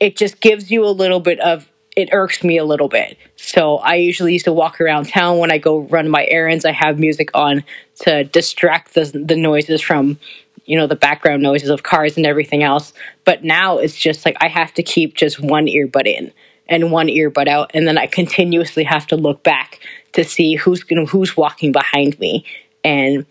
it 0.00 0.16
just 0.16 0.40
gives 0.40 0.70
you 0.70 0.84
a 0.84 0.90
little 0.90 1.20
bit 1.20 1.38
of 1.40 1.68
it 1.96 2.08
irks 2.12 2.42
me 2.42 2.56
a 2.56 2.64
little 2.64 2.88
bit. 2.88 3.18
So 3.36 3.76
I 3.76 3.96
usually 3.96 4.32
used 4.32 4.46
to 4.46 4.52
walk 4.52 4.80
around 4.80 5.08
town 5.08 5.38
when 5.38 5.52
I 5.52 5.58
go 5.58 5.80
run 5.80 6.08
my 6.08 6.26
errands. 6.26 6.64
I 6.64 6.72
have 6.72 6.98
music 6.98 7.30
on 7.34 7.64
to 8.00 8.24
distract 8.24 8.94
the 8.94 9.04
the 9.04 9.36
noises 9.36 9.80
from 9.80 10.18
you 10.64 10.76
know 10.76 10.86
the 10.86 10.96
background 10.96 11.42
noises 11.42 11.68
of 11.68 11.82
cars 11.82 12.16
and 12.16 12.26
everything 12.26 12.62
else. 12.62 12.92
But 13.24 13.44
now 13.44 13.78
it's 13.78 13.96
just 13.96 14.24
like 14.24 14.36
I 14.40 14.48
have 14.48 14.74
to 14.74 14.82
keep 14.82 15.14
just 15.14 15.40
one 15.40 15.66
earbud 15.66 16.06
in 16.06 16.32
and 16.68 16.90
one 16.90 17.08
earbud 17.08 17.48
out, 17.48 17.70
and 17.74 17.86
then 17.86 17.98
I 17.98 18.06
continuously 18.06 18.84
have 18.84 19.06
to 19.08 19.16
look 19.16 19.42
back 19.42 19.80
to 20.12 20.24
see 20.24 20.56
who's 20.56 20.84
who's 21.10 21.36
walking 21.36 21.72
behind 21.72 22.18
me 22.18 22.44
and 22.82 23.26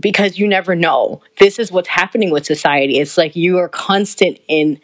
because 0.00 0.38
you 0.38 0.46
never 0.46 0.74
know. 0.74 1.22
This 1.38 1.58
is 1.58 1.72
what's 1.72 1.88
happening 1.88 2.30
with 2.30 2.46
society. 2.46 2.98
It's 2.98 3.16
like 3.16 3.36
you 3.36 3.58
are 3.58 3.68
constant 3.68 4.38
in 4.48 4.80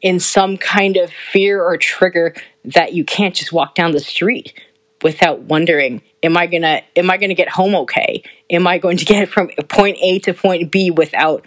in 0.00 0.20
some 0.20 0.56
kind 0.56 0.96
of 0.96 1.10
fear 1.10 1.62
or 1.62 1.76
trigger 1.76 2.34
that 2.64 2.92
you 2.92 3.04
can't 3.04 3.34
just 3.34 3.52
walk 3.52 3.74
down 3.74 3.92
the 3.92 4.00
street 4.00 4.54
without 5.02 5.40
wondering 5.40 6.02
am 6.22 6.36
i 6.36 6.46
going 6.46 6.62
to 6.62 6.82
am 6.96 7.10
i 7.10 7.16
going 7.16 7.28
to 7.28 7.34
get 7.34 7.48
home 7.48 7.74
okay 7.74 8.22
am 8.50 8.66
i 8.66 8.78
going 8.78 8.96
to 8.96 9.04
get 9.04 9.28
from 9.28 9.48
point 9.68 9.96
a 10.00 10.18
to 10.18 10.34
point 10.34 10.70
b 10.70 10.90
without 10.90 11.44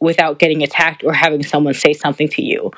without 0.00 0.38
getting 0.38 0.62
attacked 0.62 1.04
or 1.04 1.12
having 1.12 1.42
someone 1.42 1.74
say 1.74 1.92
something 1.92 2.28
to 2.28 2.42
you 2.42 2.70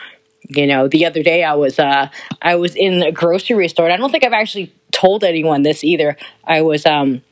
you 0.48 0.66
know 0.66 0.88
the 0.88 1.04
other 1.04 1.22
day 1.22 1.44
i 1.44 1.54
was 1.54 1.78
uh 1.78 2.08
i 2.40 2.54
was 2.54 2.74
in 2.74 3.02
a 3.02 3.12
grocery 3.12 3.68
store 3.68 3.86
and 3.86 3.94
i 3.94 3.96
don't 3.96 4.10
think 4.10 4.24
i've 4.24 4.32
actually 4.32 4.74
told 4.92 5.24
anyone 5.24 5.62
this 5.62 5.84
either 5.84 6.16
i 6.44 6.60
was 6.62 6.84
um 6.86 7.22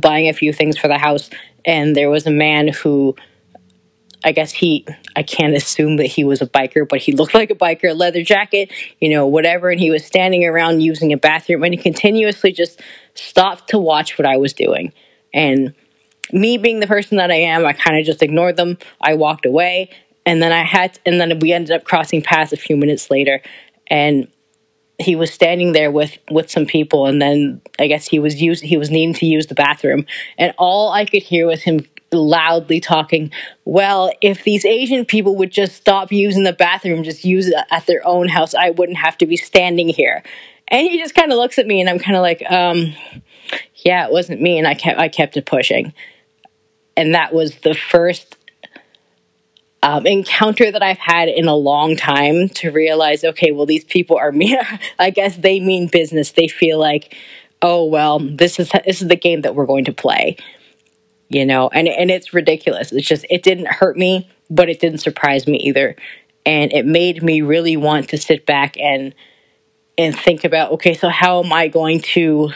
buying 0.00 0.28
a 0.28 0.32
few 0.32 0.52
things 0.52 0.76
for 0.76 0.88
the 0.88 0.98
house 0.98 1.30
and 1.64 1.96
there 1.96 2.10
was 2.10 2.26
a 2.26 2.30
man 2.30 2.68
who 2.68 3.14
I 4.22 4.32
guess 4.32 4.52
he, 4.52 4.86
I 5.16 5.22
can't 5.22 5.54
assume 5.54 5.96
that 5.96 6.06
he 6.06 6.24
was 6.24 6.42
a 6.42 6.46
biker, 6.46 6.86
but 6.88 6.98
he 7.00 7.12
looked 7.12 7.34
like 7.40 7.50
a 7.50 7.54
biker, 7.54 7.96
leather 7.96 8.22
jacket, 8.22 8.70
you 9.00 9.08
know, 9.08 9.26
whatever. 9.26 9.70
And 9.70 9.80
he 9.80 9.90
was 9.90 10.04
standing 10.04 10.44
around 10.44 10.80
using 10.80 11.12
a 11.12 11.16
bathroom 11.16 11.64
and 11.64 11.72
he 11.72 11.78
continuously 11.78 12.52
just 12.52 12.80
stopped 13.14 13.70
to 13.70 13.78
watch 13.78 14.18
what 14.18 14.26
I 14.26 14.36
was 14.36 14.52
doing. 14.52 14.92
And 15.32 15.74
me 16.32 16.58
being 16.58 16.80
the 16.80 16.86
person 16.86 17.16
that 17.16 17.30
I 17.30 17.36
am, 17.36 17.64
I 17.64 17.72
kind 17.72 17.98
of 17.98 18.04
just 18.04 18.22
ignored 18.22 18.56
them. 18.56 18.78
I 19.00 19.14
walked 19.14 19.46
away 19.46 19.90
and 20.26 20.42
then 20.42 20.52
I 20.52 20.64
had, 20.64 20.98
and 21.06 21.20
then 21.20 21.38
we 21.38 21.52
ended 21.52 21.74
up 21.74 21.84
crossing 21.84 22.22
paths 22.22 22.52
a 22.52 22.56
few 22.56 22.76
minutes 22.76 23.10
later. 23.10 23.40
And 23.86 24.28
he 25.00 25.16
was 25.16 25.32
standing 25.32 25.72
there 25.72 25.90
with 25.90 26.18
with 26.30 26.50
some 26.50 26.66
people 26.66 27.06
and 27.06 27.20
then 27.20 27.60
i 27.78 27.86
guess 27.86 28.06
he 28.06 28.18
was 28.18 28.40
use 28.40 28.60
he 28.60 28.76
was 28.76 28.90
needing 28.90 29.14
to 29.14 29.26
use 29.26 29.46
the 29.46 29.54
bathroom 29.54 30.04
and 30.38 30.52
all 30.58 30.90
i 30.92 31.04
could 31.04 31.22
hear 31.22 31.46
was 31.46 31.62
him 31.62 31.84
loudly 32.12 32.80
talking, 32.80 33.30
well, 33.64 34.12
if 34.20 34.44
these 34.44 34.64
Asian 34.64 35.04
people 35.04 35.36
would 35.36 35.50
just 35.50 35.76
stop 35.76 36.12
using 36.12 36.42
the 36.42 36.52
bathroom, 36.52 37.02
just 37.02 37.24
use 37.24 37.48
it 37.48 37.54
at 37.70 37.86
their 37.86 38.06
own 38.06 38.28
house, 38.28 38.54
I 38.54 38.70
wouldn't 38.70 38.98
have 38.98 39.16
to 39.18 39.26
be 39.26 39.36
standing 39.36 39.88
here. 39.88 40.22
And 40.68 40.86
he 40.86 40.98
just 40.98 41.14
kind 41.14 41.32
of 41.32 41.38
looks 41.38 41.58
at 41.58 41.66
me 41.66 41.80
and 41.80 41.90
I'm 41.90 41.98
kind 41.98 42.16
of 42.16 42.22
like, 42.22 42.42
um, 42.50 42.94
yeah, 43.76 44.06
it 44.06 44.12
wasn't 44.12 44.40
me. 44.40 44.58
And 44.58 44.66
I 44.66 44.74
kept, 44.74 44.98
I 44.98 45.08
kept 45.08 45.36
it 45.36 45.46
pushing. 45.46 45.92
And 46.96 47.14
that 47.14 47.32
was 47.32 47.56
the 47.56 47.74
first 47.74 48.36
um, 49.82 50.06
encounter 50.06 50.70
that 50.70 50.82
I've 50.82 50.98
had 50.98 51.28
in 51.28 51.48
a 51.48 51.54
long 51.54 51.96
time 51.96 52.48
to 52.50 52.70
realize, 52.70 53.24
okay, 53.24 53.50
well, 53.50 53.66
these 53.66 53.84
people 53.84 54.16
are 54.16 54.32
me. 54.32 54.58
I 54.98 55.10
guess 55.10 55.36
they 55.36 55.60
mean 55.60 55.88
business. 55.88 56.32
They 56.32 56.48
feel 56.48 56.78
like, 56.78 57.16
oh, 57.62 57.84
well, 57.84 58.18
this 58.18 58.58
is, 58.58 58.70
this 58.84 59.02
is 59.02 59.08
the 59.08 59.16
game 59.16 59.42
that 59.42 59.54
we're 59.54 59.66
going 59.66 59.86
to 59.86 59.92
play 59.92 60.36
you 61.30 61.46
know, 61.46 61.68
and 61.68 61.88
and 61.88 62.10
it's 62.10 62.34
ridiculous. 62.34 62.92
It's 62.92 63.06
just 63.06 63.24
it 63.30 63.42
didn't 63.42 63.68
hurt 63.68 63.96
me, 63.96 64.28
but 64.50 64.68
it 64.68 64.80
didn't 64.80 64.98
surprise 64.98 65.46
me 65.46 65.58
either. 65.58 65.96
And 66.44 66.72
it 66.72 66.84
made 66.84 67.22
me 67.22 67.40
really 67.40 67.76
want 67.76 68.08
to 68.10 68.18
sit 68.18 68.44
back 68.44 68.76
and 68.78 69.14
and 69.96 70.18
think 70.18 70.44
about, 70.44 70.72
okay, 70.72 70.92
so 70.92 71.08
how 71.08 71.42
am 71.42 71.52
I 71.52 71.68
going 71.68 72.00
to 72.00 72.50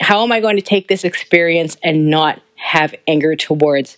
how 0.00 0.24
am 0.24 0.32
I 0.32 0.40
going 0.40 0.56
to 0.56 0.62
take 0.62 0.88
this 0.88 1.04
experience 1.04 1.76
and 1.82 2.10
not 2.10 2.42
have 2.56 2.92
anger 3.06 3.36
towards 3.36 3.96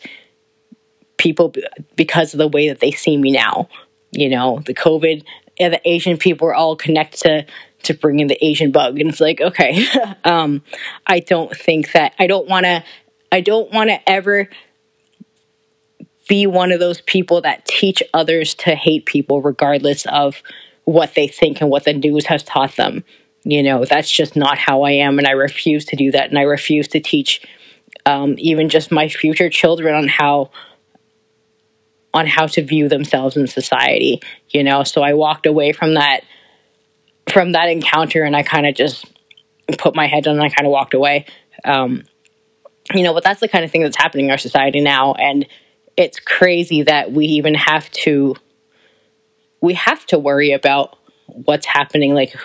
people 1.18 1.54
because 1.96 2.34
of 2.34 2.38
the 2.38 2.48
way 2.48 2.68
that 2.68 2.80
they 2.80 2.90
see 2.90 3.16
me 3.16 3.32
now? 3.32 3.68
You 4.12 4.28
know, 4.28 4.62
the 4.64 4.74
COVID 4.74 5.24
and 5.58 5.74
the 5.74 5.88
Asian 5.88 6.16
people 6.16 6.48
are 6.48 6.54
all 6.54 6.76
connected 6.76 7.20
to 7.22 7.46
to 7.82 7.94
bring 7.94 8.18
in 8.18 8.26
the 8.26 8.44
Asian 8.44 8.72
bug, 8.72 8.98
and 8.98 9.10
it's 9.10 9.20
like, 9.20 9.40
okay, 9.40 9.86
um, 10.24 10.62
I 11.06 11.20
don't 11.20 11.56
think 11.56 11.92
that 11.92 12.14
I 12.18 12.26
don't 12.26 12.48
want 12.48 12.64
to 12.64 12.84
I 13.30 13.40
don't 13.40 13.72
want 13.72 13.90
to 13.90 14.08
ever 14.08 14.48
be 16.28 16.46
one 16.46 16.72
of 16.72 16.80
those 16.80 17.00
people 17.02 17.40
that 17.42 17.64
teach 17.66 18.02
others 18.12 18.54
to 18.54 18.74
hate 18.74 19.06
people 19.06 19.40
regardless 19.40 20.06
of 20.06 20.42
what 20.84 21.14
they 21.14 21.28
think 21.28 21.60
and 21.60 21.70
what 21.70 21.84
the 21.84 21.92
news 21.92 22.26
has 22.26 22.42
taught 22.42 22.74
them. 22.76 23.04
You 23.44 23.62
know, 23.62 23.84
that's 23.84 24.10
just 24.10 24.34
not 24.34 24.58
how 24.58 24.82
I 24.82 24.92
am, 24.92 25.18
and 25.18 25.26
I 25.26 25.32
refuse 25.32 25.84
to 25.86 25.96
do 25.96 26.10
that. 26.10 26.30
And 26.30 26.38
I 26.38 26.42
refuse 26.42 26.88
to 26.88 27.00
teach 27.00 27.46
um, 28.04 28.34
even 28.38 28.68
just 28.68 28.90
my 28.90 29.08
future 29.08 29.48
children 29.48 29.94
on 29.94 30.08
how 30.08 30.50
on 32.16 32.26
how 32.26 32.46
to 32.46 32.62
view 32.62 32.88
themselves 32.88 33.36
in 33.36 33.46
society. 33.46 34.20
You 34.50 34.64
know, 34.64 34.82
so 34.82 35.02
I 35.02 35.14
walked 35.14 35.46
away 35.46 35.72
from 35.72 35.94
that 35.94 36.22
from 37.28 37.52
that 37.52 37.68
encounter, 37.68 38.22
and 38.22 38.36
I 38.36 38.42
kind 38.42 38.66
of 38.66 38.74
just 38.74 39.04
put 39.78 39.94
my 39.94 40.06
head 40.06 40.24
down 40.24 40.36
and 40.36 40.44
I 40.44 40.48
kind 40.48 40.66
of 40.66 40.70
walked 40.70 40.94
away. 40.94 41.26
Um, 41.64 42.04
you 42.94 43.02
know, 43.02 43.12
but 43.12 43.24
that's 43.24 43.40
the 43.40 43.48
kind 43.48 43.64
of 43.64 43.70
thing 43.70 43.82
that's 43.82 43.96
happening 43.96 44.26
in 44.26 44.30
our 44.30 44.38
society 44.38 44.80
now. 44.80 45.14
And 45.14 45.46
it's 45.96 46.20
crazy 46.20 46.82
that 46.82 47.12
we 47.12 47.26
even 47.26 47.54
have 47.54 47.90
to, 47.90 48.36
we 49.60 49.74
have 49.74 50.06
to 50.06 50.18
worry 50.18 50.52
about 50.52 50.96
what's 51.26 51.66
happening. 51.66 52.14
Like, 52.14 52.36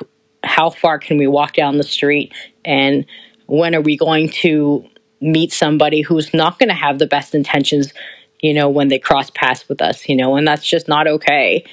how 0.44 0.72
far 0.72 0.98
can 0.98 1.18
we 1.18 1.28
walk 1.28 1.54
down 1.54 1.78
the 1.78 1.84
street? 1.84 2.34
And 2.66 3.06
when 3.46 3.76
are 3.76 3.82
we 3.82 3.98
going 3.98 4.30
to 4.30 4.88
meet 5.20 5.54
somebody 5.54 6.02
who's 6.02 6.34
not 6.34 6.58
going 6.58 6.70
to 6.70 6.76
have 6.76 6.98
the 6.98 7.06
best 7.06 7.36
intentions, 7.36 7.94
you 8.42 8.54
know, 8.54 8.70
when 8.70 8.88
they 8.88 9.00
cross 9.00 9.30
paths 9.30 9.70
with 9.70 9.82
us, 9.82 10.10
you 10.10 10.16
know, 10.16 10.36
and 10.36 10.48
that's 10.48 10.68
just 10.68 10.88
not 10.88 11.08
okay. 11.08 11.64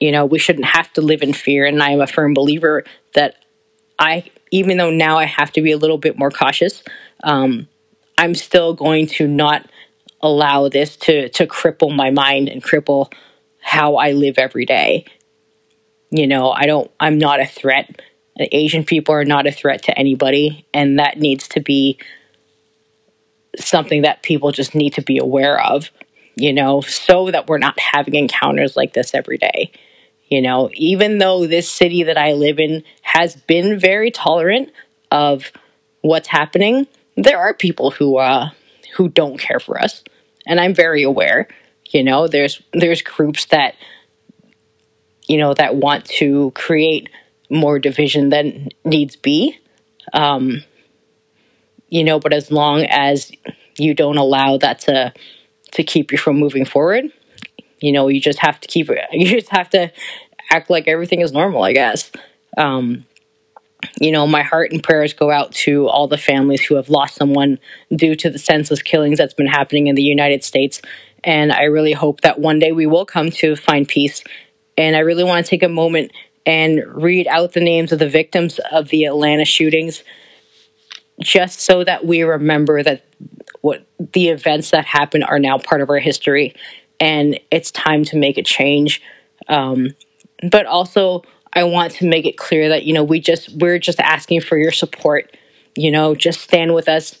You 0.00 0.10
know, 0.10 0.24
we 0.24 0.38
shouldn't 0.38 0.64
have 0.64 0.92
to 0.94 1.02
live 1.02 1.22
in 1.22 1.34
fear. 1.34 1.66
And 1.66 1.82
I 1.82 1.90
am 1.90 2.00
a 2.00 2.06
firm 2.06 2.32
believer 2.32 2.84
that 3.14 3.36
I 3.98 4.30
even 4.50 4.78
though 4.78 4.90
now 4.90 5.18
I 5.18 5.26
have 5.26 5.52
to 5.52 5.62
be 5.62 5.70
a 5.70 5.76
little 5.76 5.98
bit 5.98 6.18
more 6.18 6.30
cautious, 6.30 6.82
um, 7.22 7.68
I'm 8.18 8.34
still 8.34 8.74
going 8.74 9.06
to 9.08 9.28
not 9.28 9.68
allow 10.22 10.68
this 10.68 10.96
to 10.96 11.28
to 11.28 11.46
cripple 11.46 11.94
my 11.94 12.10
mind 12.10 12.48
and 12.48 12.62
cripple 12.62 13.12
how 13.60 13.96
I 13.96 14.12
live 14.12 14.38
every 14.38 14.64
day. 14.64 15.04
You 16.10 16.26
know, 16.26 16.50
I 16.50 16.66
don't. 16.66 16.90
I'm 16.98 17.18
not 17.18 17.40
a 17.40 17.46
threat. 17.46 18.00
Asian 18.52 18.84
people 18.84 19.14
are 19.14 19.24
not 19.24 19.46
a 19.46 19.52
threat 19.52 19.82
to 19.84 19.98
anybody, 19.98 20.66
and 20.72 20.98
that 20.98 21.18
needs 21.18 21.46
to 21.48 21.60
be 21.60 21.98
something 23.58 24.02
that 24.02 24.22
people 24.22 24.52
just 24.52 24.74
need 24.74 24.94
to 24.94 25.02
be 25.02 25.18
aware 25.18 25.60
of. 25.60 25.90
You 26.36 26.52
know, 26.52 26.80
so 26.80 27.30
that 27.30 27.48
we're 27.48 27.58
not 27.58 27.78
having 27.78 28.14
encounters 28.14 28.76
like 28.76 28.94
this 28.94 29.14
every 29.14 29.36
day. 29.36 29.72
You 30.28 30.40
know, 30.40 30.70
even 30.74 31.18
though 31.18 31.46
this 31.46 31.68
city 31.68 32.04
that 32.04 32.16
I 32.16 32.32
live 32.32 32.60
in 32.60 32.84
has 33.02 33.34
been 33.34 33.78
very 33.78 34.10
tolerant 34.10 34.70
of 35.10 35.50
what's 36.02 36.28
happening, 36.28 36.86
there 37.16 37.38
are 37.38 37.52
people 37.52 37.90
who 37.90 38.16
uh 38.16 38.50
who 38.96 39.08
don't 39.08 39.38
care 39.38 39.60
for 39.60 39.80
us. 39.80 40.02
And 40.46 40.60
I'm 40.60 40.74
very 40.74 41.02
aware. 41.02 41.48
You 41.90 42.04
know, 42.04 42.28
there's 42.28 42.62
there's 42.72 43.02
groups 43.02 43.46
that 43.46 43.74
you 45.26 45.36
know 45.36 45.52
that 45.54 45.76
want 45.76 46.04
to 46.06 46.52
create 46.52 47.08
more 47.50 47.78
division 47.78 48.30
than 48.30 48.68
needs 48.84 49.16
be. 49.16 49.58
Um 50.12 50.62
you 51.90 52.04
know, 52.04 52.18
but 52.18 52.32
as 52.32 52.50
long 52.50 52.84
as 52.84 53.30
you 53.76 53.94
don't 53.94 54.16
allow 54.16 54.56
that 54.58 54.80
to 54.80 55.12
to 55.72 55.84
keep 55.84 56.10
you 56.10 56.18
from 56.18 56.36
moving 56.36 56.64
forward, 56.64 57.12
you 57.80 57.92
know, 57.92 58.08
you 58.08 58.20
just 58.20 58.38
have 58.40 58.60
to 58.60 58.68
keep. 58.68 58.88
You 59.12 59.26
just 59.26 59.50
have 59.50 59.70
to 59.70 59.92
act 60.50 60.70
like 60.70 60.88
everything 60.88 61.20
is 61.20 61.32
normal, 61.32 61.62
I 61.62 61.72
guess. 61.72 62.10
Um, 62.56 63.06
you 64.00 64.12
know, 64.12 64.26
my 64.26 64.42
heart 64.42 64.72
and 64.72 64.82
prayers 64.82 65.14
go 65.14 65.30
out 65.30 65.52
to 65.52 65.88
all 65.88 66.06
the 66.06 66.18
families 66.18 66.62
who 66.62 66.74
have 66.74 66.90
lost 66.90 67.14
someone 67.14 67.58
due 67.94 68.14
to 68.16 68.28
the 68.28 68.38
senseless 68.38 68.82
killings 68.82 69.18
that's 69.18 69.34
been 69.34 69.46
happening 69.46 69.86
in 69.86 69.94
the 69.94 70.02
United 70.02 70.44
States. 70.44 70.82
And 71.24 71.52
I 71.52 71.64
really 71.64 71.92
hope 71.92 72.20
that 72.22 72.38
one 72.38 72.58
day 72.58 72.72
we 72.72 72.86
will 72.86 73.06
come 73.06 73.30
to 73.30 73.56
find 73.56 73.86
peace. 73.88 74.22
And 74.76 74.96
I 74.96 75.00
really 75.00 75.24
want 75.24 75.44
to 75.44 75.50
take 75.50 75.62
a 75.62 75.68
moment 75.68 76.12
and 76.44 76.82
read 76.86 77.26
out 77.28 77.52
the 77.52 77.60
names 77.60 77.92
of 77.92 77.98
the 77.98 78.08
victims 78.08 78.58
of 78.70 78.88
the 78.88 79.04
Atlanta 79.04 79.44
shootings 79.44 80.02
just 81.22 81.60
so 81.60 81.84
that 81.84 82.06
we 82.06 82.22
remember 82.22 82.82
that 82.82 83.04
what 83.60 83.86
the 84.12 84.28
events 84.28 84.70
that 84.70 84.86
happened 84.86 85.24
are 85.24 85.38
now 85.38 85.58
part 85.58 85.80
of 85.80 85.90
our 85.90 85.98
history 85.98 86.54
and 86.98 87.38
it's 87.50 87.70
time 87.70 88.04
to 88.04 88.16
make 88.16 88.38
a 88.38 88.42
change. 88.42 89.02
Um, 89.48 89.94
but 90.50 90.66
also, 90.66 91.22
I 91.52 91.64
want 91.64 91.92
to 91.94 92.06
make 92.06 92.26
it 92.26 92.36
clear 92.36 92.68
that, 92.68 92.84
you 92.84 92.92
know, 92.92 93.02
we 93.02 93.20
just, 93.20 93.50
we're 93.58 93.78
just 93.78 93.98
asking 94.00 94.42
for 94.42 94.56
your 94.56 94.70
support. 94.70 95.36
You 95.76 95.90
know, 95.90 96.14
just 96.14 96.40
stand 96.40 96.74
with 96.74 96.88
us 96.88 97.18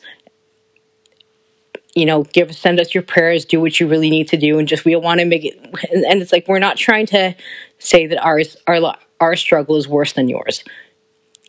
you 1.94 2.06
know, 2.06 2.22
give 2.24 2.54
send 2.54 2.80
us 2.80 2.94
your 2.94 3.02
prayers, 3.02 3.44
do 3.44 3.60
what 3.60 3.80
you 3.80 3.88
really 3.88 4.10
need 4.10 4.28
to 4.28 4.36
do, 4.36 4.58
and 4.58 4.68
just 4.68 4.84
we 4.84 4.94
want 4.96 5.20
to 5.20 5.26
make 5.26 5.44
it. 5.44 5.58
And 5.92 6.22
it's 6.22 6.32
like 6.32 6.46
we're 6.46 6.58
not 6.58 6.76
trying 6.76 7.06
to 7.06 7.34
say 7.78 8.06
that 8.06 8.22
ours 8.22 8.56
our 8.66 8.96
our 9.20 9.36
struggle 9.36 9.76
is 9.76 9.88
worse 9.88 10.12
than 10.12 10.28
yours, 10.28 10.62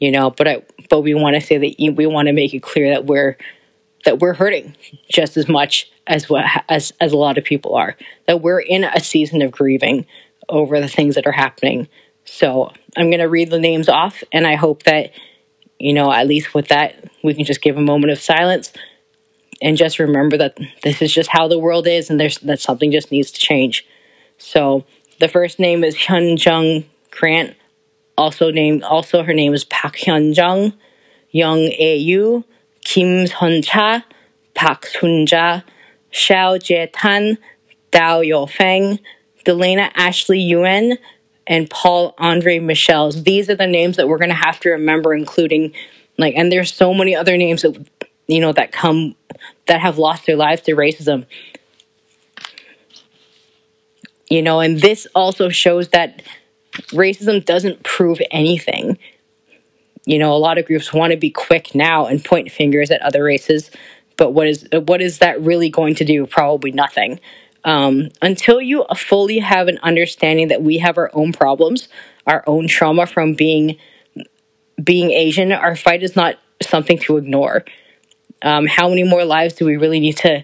you 0.01 0.11
know. 0.11 0.29
But 0.29 0.47
I 0.49 0.63
but 0.89 0.99
we 1.01 1.13
want 1.13 1.35
to 1.35 1.41
say 1.41 1.57
that 1.57 1.95
we 1.95 2.05
want 2.05 2.27
to 2.27 2.33
make 2.33 2.53
it 2.53 2.61
clear 2.61 2.89
that 2.89 3.05
we're 3.05 3.37
that 4.03 4.19
we're 4.19 4.33
hurting 4.33 4.75
just 5.09 5.37
as 5.37 5.47
much 5.47 5.89
as 6.07 6.29
what 6.29 6.43
as 6.67 6.91
as 6.99 7.13
a 7.13 7.17
lot 7.17 7.37
of 7.37 7.45
people 7.45 7.75
are. 7.75 7.95
That 8.27 8.41
we're 8.41 8.59
in 8.59 8.83
a 8.83 8.99
season 8.99 9.41
of 9.41 9.51
grieving 9.51 10.05
over 10.49 10.81
the 10.81 10.89
things 10.89 11.15
that 11.15 11.25
are 11.25 11.31
happening. 11.31 11.87
So 12.25 12.73
I'm 12.97 13.09
going 13.09 13.19
to 13.19 13.29
read 13.29 13.49
the 13.49 13.59
names 13.59 13.87
off, 13.87 14.21
and 14.33 14.45
I 14.45 14.55
hope 14.55 14.83
that 14.83 15.11
you 15.79 15.93
know 15.93 16.11
at 16.11 16.27
least 16.27 16.53
with 16.53 16.67
that 16.67 17.09
we 17.23 17.33
can 17.33 17.45
just 17.45 17.61
give 17.61 17.77
a 17.77 17.81
moment 17.81 18.11
of 18.11 18.19
silence 18.19 18.73
and 19.61 19.77
just 19.77 19.99
remember 19.99 20.37
that 20.37 20.57
this 20.83 21.01
is 21.01 21.13
just 21.13 21.29
how 21.29 21.47
the 21.47 21.59
world 21.59 21.85
is 21.87 22.09
and 22.09 22.19
there's 22.19 22.39
that 22.39 22.59
something 22.59 22.91
just 22.91 23.11
needs 23.11 23.31
to 23.31 23.39
change. 23.39 23.85
So 24.37 24.85
the 25.19 25.27
first 25.27 25.59
name 25.59 25.83
is 25.83 25.95
Hyun 25.95 26.43
Jung 26.43 26.85
Grant, 27.11 27.55
also 28.17 28.51
named 28.51 28.83
also 28.83 29.23
her 29.23 29.33
name 29.33 29.53
is 29.53 29.63
Park 29.65 29.97
Hyun 29.97 30.35
Jung, 30.35 30.73
Yong 31.31 31.59
Ae 31.59 31.97
Yue, 31.97 32.43
Kim 32.83 33.27
Sun 33.27 33.61
Cha, 33.61 34.05
Park 34.53 34.85
Sun 34.85 35.25
Ja, 35.29 35.61
Xiaojie 36.11 36.89
Tan, 36.93 37.37
Daoyou 37.91 38.49
Feng, 38.49 38.99
Delaina 39.45 39.91
Ashley 39.95 40.39
Yuen, 40.39 40.97
and 41.47 41.69
Paul 41.69 42.13
Andre 42.17 42.59
Michels. 42.59 43.23
These 43.23 43.49
are 43.49 43.55
the 43.55 43.67
names 43.67 43.97
that 43.97 44.07
we're 44.07 44.17
going 44.17 44.29
to 44.29 44.35
have 44.35 44.59
to 44.61 44.69
remember, 44.71 45.13
including 45.13 45.73
like, 46.17 46.35
and 46.35 46.51
there's 46.51 46.73
so 46.73 46.93
many 46.93 47.15
other 47.15 47.37
names 47.37 47.63
that 47.63 47.75
you 48.27 48.39
know 48.39 48.53
that 48.53 48.71
come 48.71 49.15
that 49.65 49.81
have 49.81 49.97
lost 49.97 50.25
their 50.25 50.35
lives 50.35 50.61
to 50.63 50.75
racism. 50.75 51.25
You 54.29 54.41
know, 54.41 54.61
and 54.61 54.79
this 54.79 55.07
also 55.13 55.49
shows 55.49 55.89
that 55.89 56.21
racism 56.89 57.43
doesn't 57.43 57.83
prove 57.83 58.21
anything. 58.31 58.97
You 60.05 60.17
know, 60.17 60.33
a 60.33 60.37
lot 60.37 60.57
of 60.57 60.65
groups 60.65 60.93
want 60.93 61.11
to 61.11 61.17
be 61.17 61.29
quick 61.29 61.75
now 61.75 62.07
and 62.07 62.23
point 62.23 62.51
fingers 62.51 62.89
at 62.89 63.01
other 63.01 63.23
races, 63.23 63.69
but 64.17 64.31
what 64.31 64.47
is 64.47 64.67
what 64.71 65.01
is 65.01 65.19
that 65.19 65.41
really 65.41 65.69
going 65.69 65.95
to 65.95 66.05
do? 66.05 66.25
Probably 66.25 66.71
nothing. 66.71 67.19
Um, 67.63 68.09
until 68.21 68.59
you 68.59 68.85
fully 68.95 69.39
have 69.39 69.67
an 69.67 69.77
understanding 69.83 70.47
that 70.47 70.63
we 70.63 70.79
have 70.79 70.97
our 70.97 71.11
own 71.13 71.31
problems, 71.31 71.89
our 72.25 72.43
own 72.47 72.67
trauma 72.67 73.05
from 73.05 73.33
being 73.33 73.77
being 74.83 75.11
Asian, 75.11 75.51
our 75.51 75.75
fight 75.75 76.01
is 76.01 76.15
not 76.15 76.39
something 76.61 76.97
to 76.99 77.17
ignore. 77.17 77.63
Um, 78.41 78.65
how 78.65 78.89
many 78.89 79.03
more 79.03 79.23
lives 79.23 79.53
do 79.53 79.65
we 79.65 79.77
really 79.77 79.99
need 79.99 80.17
to 80.17 80.43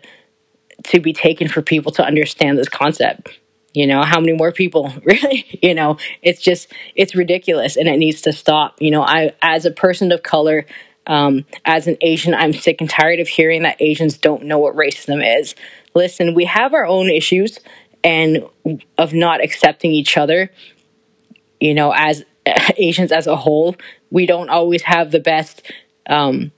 to 0.85 0.99
be 0.99 1.13
taken 1.13 1.47
for 1.47 1.63
people 1.63 1.91
to 1.93 2.05
understand 2.05 2.57
this 2.57 2.69
concept? 2.69 3.39
You 3.77 3.85
know, 3.85 4.01
how 4.01 4.19
many 4.19 4.33
more 4.33 4.51
people 4.51 4.91
really? 5.03 5.45
You 5.61 5.75
know, 5.75 5.97
it's 6.23 6.41
just 6.41 6.73
it's 6.95 7.13
ridiculous, 7.13 7.77
and 7.77 7.87
it 7.87 7.97
needs 7.97 8.21
to 8.21 8.33
stop. 8.33 8.81
You 8.81 8.89
know, 8.89 9.03
I 9.03 9.33
as 9.39 9.67
a 9.67 9.71
person 9.71 10.11
of 10.11 10.23
color. 10.23 10.65
Um, 11.05 11.45
as 11.63 11.87
an 11.87 11.95
Asian, 12.01 12.33
I'm 12.33 12.51
sick 12.51 12.81
and 12.81 12.89
tired 12.89 13.21
of 13.21 13.29
hearing 13.29 13.63
that 13.63 13.81
Asians 13.81 14.17
don't 14.17 14.43
know 14.43 14.57
what 14.57 14.75
racism 14.75 15.23
is. 15.39 15.55
Listen, 15.93 16.33
we 16.33 16.43
have 16.43 16.73
our 16.73 16.85
own 16.85 17.09
issues 17.09 17.59
and 18.03 18.43
of 18.97 19.13
not 19.13 19.41
accepting 19.41 19.91
each 19.91 20.17
other, 20.17 20.51
you 21.61 21.73
know, 21.73 21.93
as 21.95 22.25
Asians 22.77 23.13
as 23.13 23.25
a 23.25 23.37
whole. 23.37 23.77
We 24.09 24.25
don't 24.25 24.49
always 24.49 24.81
have 24.81 25.11
the 25.11 25.21
best 25.21 25.61
um, 26.09 26.51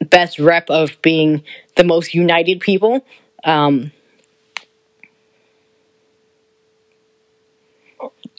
best 0.00 0.38
rep 0.38 0.70
of 0.70 1.00
being 1.02 1.42
the 1.76 1.82
most 1.82 2.14
united 2.14 2.60
people. 2.60 3.04
Um, 3.42 3.90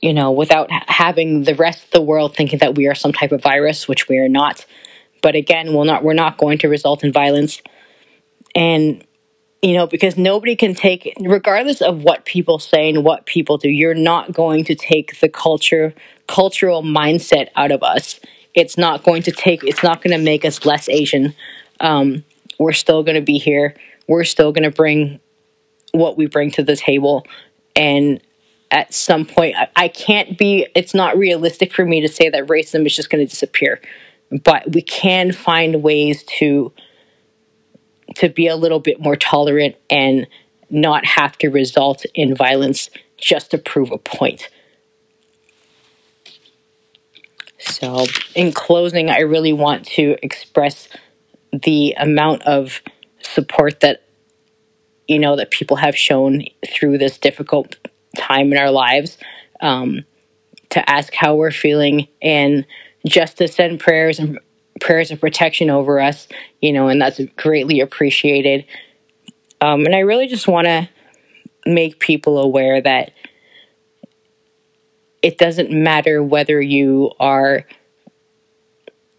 you 0.06 0.14
know, 0.14 0.32
without 0.32 0.70
having 0.72 1.46
the 1.46 1.56
rest 1.56 1.86
of 1.86 1.90
the 1.90 2.02
world 2.02 2.36
thinking 2.36 2.60
that 2.60 2.76
we 2.76 2.86
are 2.86 2.94
some 2.94 3.12
type 3.12 3.32
of 3.32 3.42
virus, 3.42 3.88
which 3.88 4.08
we 4.08 4.20
are 4.20 4.30
not. 4.30 4.64
But 5.24 5.34
again, 5.34 5.74
we're 5.74 5.86
not 5.86 6.04
we're 6.04 6.14
not 6.14 6.38
going 6.38 6.60
to 6.60 6.70
result 6.70 7.04
in 7.04 7.12
violence. 7.12 7.60
And 8.54 9.04
you 9.64 9.74
know, 9.74 9.88
because 9.88 10.16
nobody 10.16 10.56
can 10.56 10.76
take 10.76 11.12
regardless 11.20 11.82
of 11.82 12.04
what 12.04 12.24
people 12.24 12.60
say 12.60 12.88
and 12.88 13.04
what 13.04 13.26
people 13.26 13.58
do, 13.58 13.68
you're 13.68 13.96
not 13.96 14.32
going 14.32 14.64
to 14.66 14.76
take 14.76 15.20
the 15.22 15.28
culture 15.28 15.96
cultural 16.28 16.84
mindset 16.84 17.50
out 17.56 17.72
of 17.72 17.82
us. 17.82 18.20
It's 18.54 18.78
not 18.78 19.04
going 19.04 19.24
to 19.24 19.32
take 19.32 19.64
it's 19.64 19.82
not 19.82 20.04
going 20.04 20.16
to 20.16 20.24
make 20.24 20.46
us 20.46 20.68
less 20.68 20.88
Asian 20.88 21.34
um, 21.80 22.24
we're 22.60 22.74
still 22.74 23.02
going 23.02 23.16
to 23.16 23.22
be 23.22 23.40
here. 23.40 23.74
We're 24.08 24.24
still 24.24 24.52
going 24.52 24.70
to 24.70 24.72
bring 24.72 25.20
what 25.94 26.16
we 26.16 26.28
bring 26.28 26.52
to 26.52 26.64
the 26.64 26.76
table. 26.76 27.26
And 27.76 28.22
at 28.76 28.94
some 28.94 29.26
point, 29.26 29.56
I, 29.56 29.70
I 29.78 29.88
can't 29.88 30.38
be, 30.38 30.68
it's 30.76 30.94
not 30.94 31.18
realistic 31.18 31.74
for 31.74 31.86
me 31.86 32.02
to 32.02 32.10
say 32.10 32.30
that 32.30 32.48
racism 32.48 32.86
is 32.86 32.94
just 32.94 33.10
going 33.10 33.26
to 33.26 33.30
disappear. 33.30 33.80
But 34.44 34.74
we 34.74 34.82
can 34.82 35.32
find 35.32 35.82
ways 35.82 36.24
to 36.40 36.74
to 38.16 38.30
be 38.30 38.48
a 38.48 38.56
little 38.56 38.80
bit 38.80 39.00
more 39.00 39.16
tolerant 39.16 39.76
and 39.90 40.28
not 40.70 41.06
have 41.06 41.38
to 41.38 41.50
result 41.50 42.06
in 42.14 42.36
violence 42.36 42.90
just 43.18 43.52
to 43.52 43.58
prove 43.58 43.92
a 43.92 43.98
point. 43.98 44.50
So, 47.60 48.06
in 48.36 48.54
closing, 48.54 49.10
I 49.10 49.20
really 49.20 49.54
want 49.54 49.86
to 49.88 50.18
express 50.22 50.88
the 51.52 51.94
amount 51.98 52.44
of 52.44 52.82
support 53.22 53.80
that 53.82 54.04
you 55.08 55.20
know 55.20 55.36
that 55.36 55.52
people 55.52 55.78
have 55.78 55.96
shown 55.96 56.44
through 56.68 56.98
this 56.98 57.18
difficult 57.18 57.78
time 58.16 58.52
in 58.52 58.58
our 58.58 58.72
lives 58.72 59.18
um, 59.62 60.04
to 60.70 60.90
ask 60.90 61.14
how 61.14 61.36
we're 61.36 61.52
feeling 61.52 62.08
and 62.22 62.66
just 63.08 63.38
to 63.38 63.48
send 63.48 63.80
prayers 63.80 64.20
and 64.20 64.40
prayers 64.82 65.12
of 65.12 65.22
protection 65.22 65.70
over 65.70 66.02
us 66.02 66.28
you 66.62 66.74
know 66.74 66.90
and 66.90 67.02
that's 67.02 67.22
greatly 67.38 67.80
appreciated 67.80 68.66
um, 69.62 69.86
and 69.86 69.96
i 69.96 70.00
really 70.00 70.28
just 70.28 70.48
want 70.48 70.66
to 70.66 70.90
make 71.66 72.00
people 72.00 72.38
aware 72.38 72.82
that 72.82 73.12
it 75.22 75.38
doesn't 75.38 75.72
matter 75.72 76.22
whether 76.22 76.60
you 76.60 77.12
are 77.20 77.66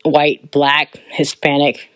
white 0.05 0.51
black 0.51 0.97
hispanic 1.09 1.89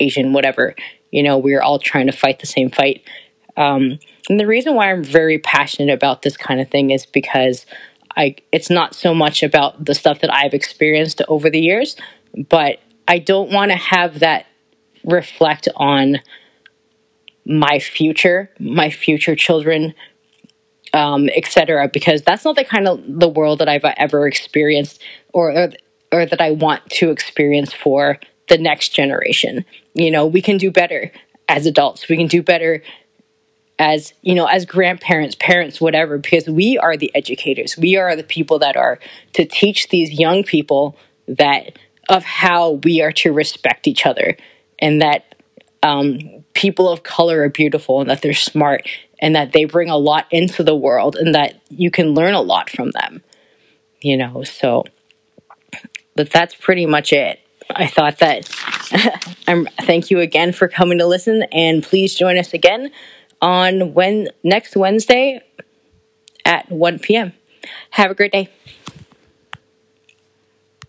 Asian, 0.00 0.32
whatever. 0.32 0.74
You 1.10 1.22
know, 1.22 1.38
we're 1.38 1.62
all 1.62 1.78
trying 1.78 2.06
to 2.06 2.12
fight 2.12 2.40
the 2.40 2.46
same 2.46 2.70
fight. 2.70 3.02
Um, 3.56 3.98
and 4.28 4.40
the 4.40 4.46
reason 4.46 4.74
why 4.74 4.90
I'm 4.90 5.04
very 5.04 5.38
passionate 5.38 5.92
about 5.92 6.22
this 6.22 6.36
kind 6.36 6.60
of 6.60 6.68
thing 6.70 6.90
is 6.90 7.06
because 7.06 7.66
I 8.16 8.36
it's 8.52 8.70
not 8.70 8.94
so 8.94 9.14
much 9.14 9.42
about 9.42 9.84
the 9.84 9.94
stuff 9.94 10.20
that 10.20 10.32
I've 10.32 10.54
experienced 10.54 11.20
over 11.28 11.50
the 11.50 11.60
years, 11.60 11.96
but 12.48 12.78
I 13.06 13.18
don't 13.18 13.50
want 13.50 13.70
to 13.70 13.76
have 13.76 14.20
that 14.20 14.46
reflect 15.04 15.68
on 15.76 16.20
my 17.44 17.78
future, 17.78 18.50
my 18.58 18.88
future 18.88 19.36
children, 19.36 19.94
um, 20.94 21.28
etc. 21.34 21.90
Because 21.92 22.22
that's 22.22 22.44
not 22.44 22.56
the 22.56 22.64
kind 22.64 22.88
of 22.88 23.02
the 23.06 23.28
world 23.28 23.58
that 23.58 23.68
I've 23.68 23.84
ever 23.84 24.26
experienced, 24.26 25.02
or, 25.32 25.52
or 25.52 25.70
or 26.12 26.24
that 26.24 26.40
I 26.40 26.52
want 26.52 26.88
to 26.90 27.10
experience 27.10 27.72
for 27.72 28.18
the 28.48 28.56
next 28.56 28.90
generation. 28.90 29.64
You 29.94 30.10
know, 30.10 30.26
we 30.26 30.40
can 30.40 30.56
do 30.56 30.70
better 30.70 31.10
as 31.48 31.66
adults. 31.66 32.08
We 32.08 32.16
can 32.16 32.28
do 32.28 32.42
better 32.42 32.82
as, 33.78 34.12
you 34.22 34.34
know, 34.34 34.46
as 34.46 34.64
grandparents, 34.64 35.36
parents, 35.38 35.80
whatever, 35.80 36.18
because 36.18 36.48
we 36.48 36.78
are 36.78 36.96
the 36.96 37.10
educators. 37.14 37.76
We 37.76 37.96
are 37.96 38.14
the 38.14 38.22
people 38.22 38.58
that 38.60 38.76
are 38.76 38.98
to 39.32 39.44
teach 39.44 39.88
these 39.88 40.12
young 40.12 40.44
people 40.44 40.96
that 41.26 41.78
of 42.08 42.22
how 42.22 42.72
we 42.84 43.00
are 43.00 43.12
to 43.12 43.32
respect 43.32 43.86
each 43.86 44.06
other 44.06 44.36
and 44.78 45.00
that 45.00 45.34
um, 45.82 46.44
people 46.54 46.88
of 46.88 47.02
color 47.02 47.42
are 47.42 47.48
beautiful 47.48 48.00
and 48.00 48.10
that 48.10 48.22
they're 48.22 48.34
smart 48.34 48.88
and 49.20 49.34
that 49.34 49.52
they 49.52 49.64
bring 49.64 49.90
a 49.90 49.96
lot 49.96 50.26
into 50.30 50.62
the 50.62 50.76
world 50.76 51.16
and 51.16 51.34
that 51.34 51.60
you 51.70 51.90
can 51.90 52.14
learn 52.14 52.34
a 52.34 52.40
lot 52.40 52.70
from 52.70 52.90
them. 52.90 53.22
You 54.00 54.18
know, 54.18 54.42
so 54.42 54.84
but 56.14 56.30
that's 56.30 56.54
pretty 56.54 56.86
much 56.86 57.12
it. 57.12 57.40
I 57.70 57.86
thought 57.86 58.18
that 58.18 58.48
I'm 59.48 59.66
thank 59.82 60.10
you 60.10 60.20
again 60.20 60.52
for 60.52 60.68
coming 60.68 60.98
to 60.98 61.06
listen 61.06 61.44
and 61.52 61.82
please 61.82 62.14
join 62.14 62.36
us 62.36 62.52
again 62.52 62.90
on 63.44 63.92
when 63.92 64.28
next 64.42 64.74
Wednesday 64.74 65.42
at 66.46 66.70
1 66.70 66.98
p.m. 66.98 67.34
Have 67.90 68.10
a 68.10 68.14
great 68.14 68.32
day. 68.32 68.50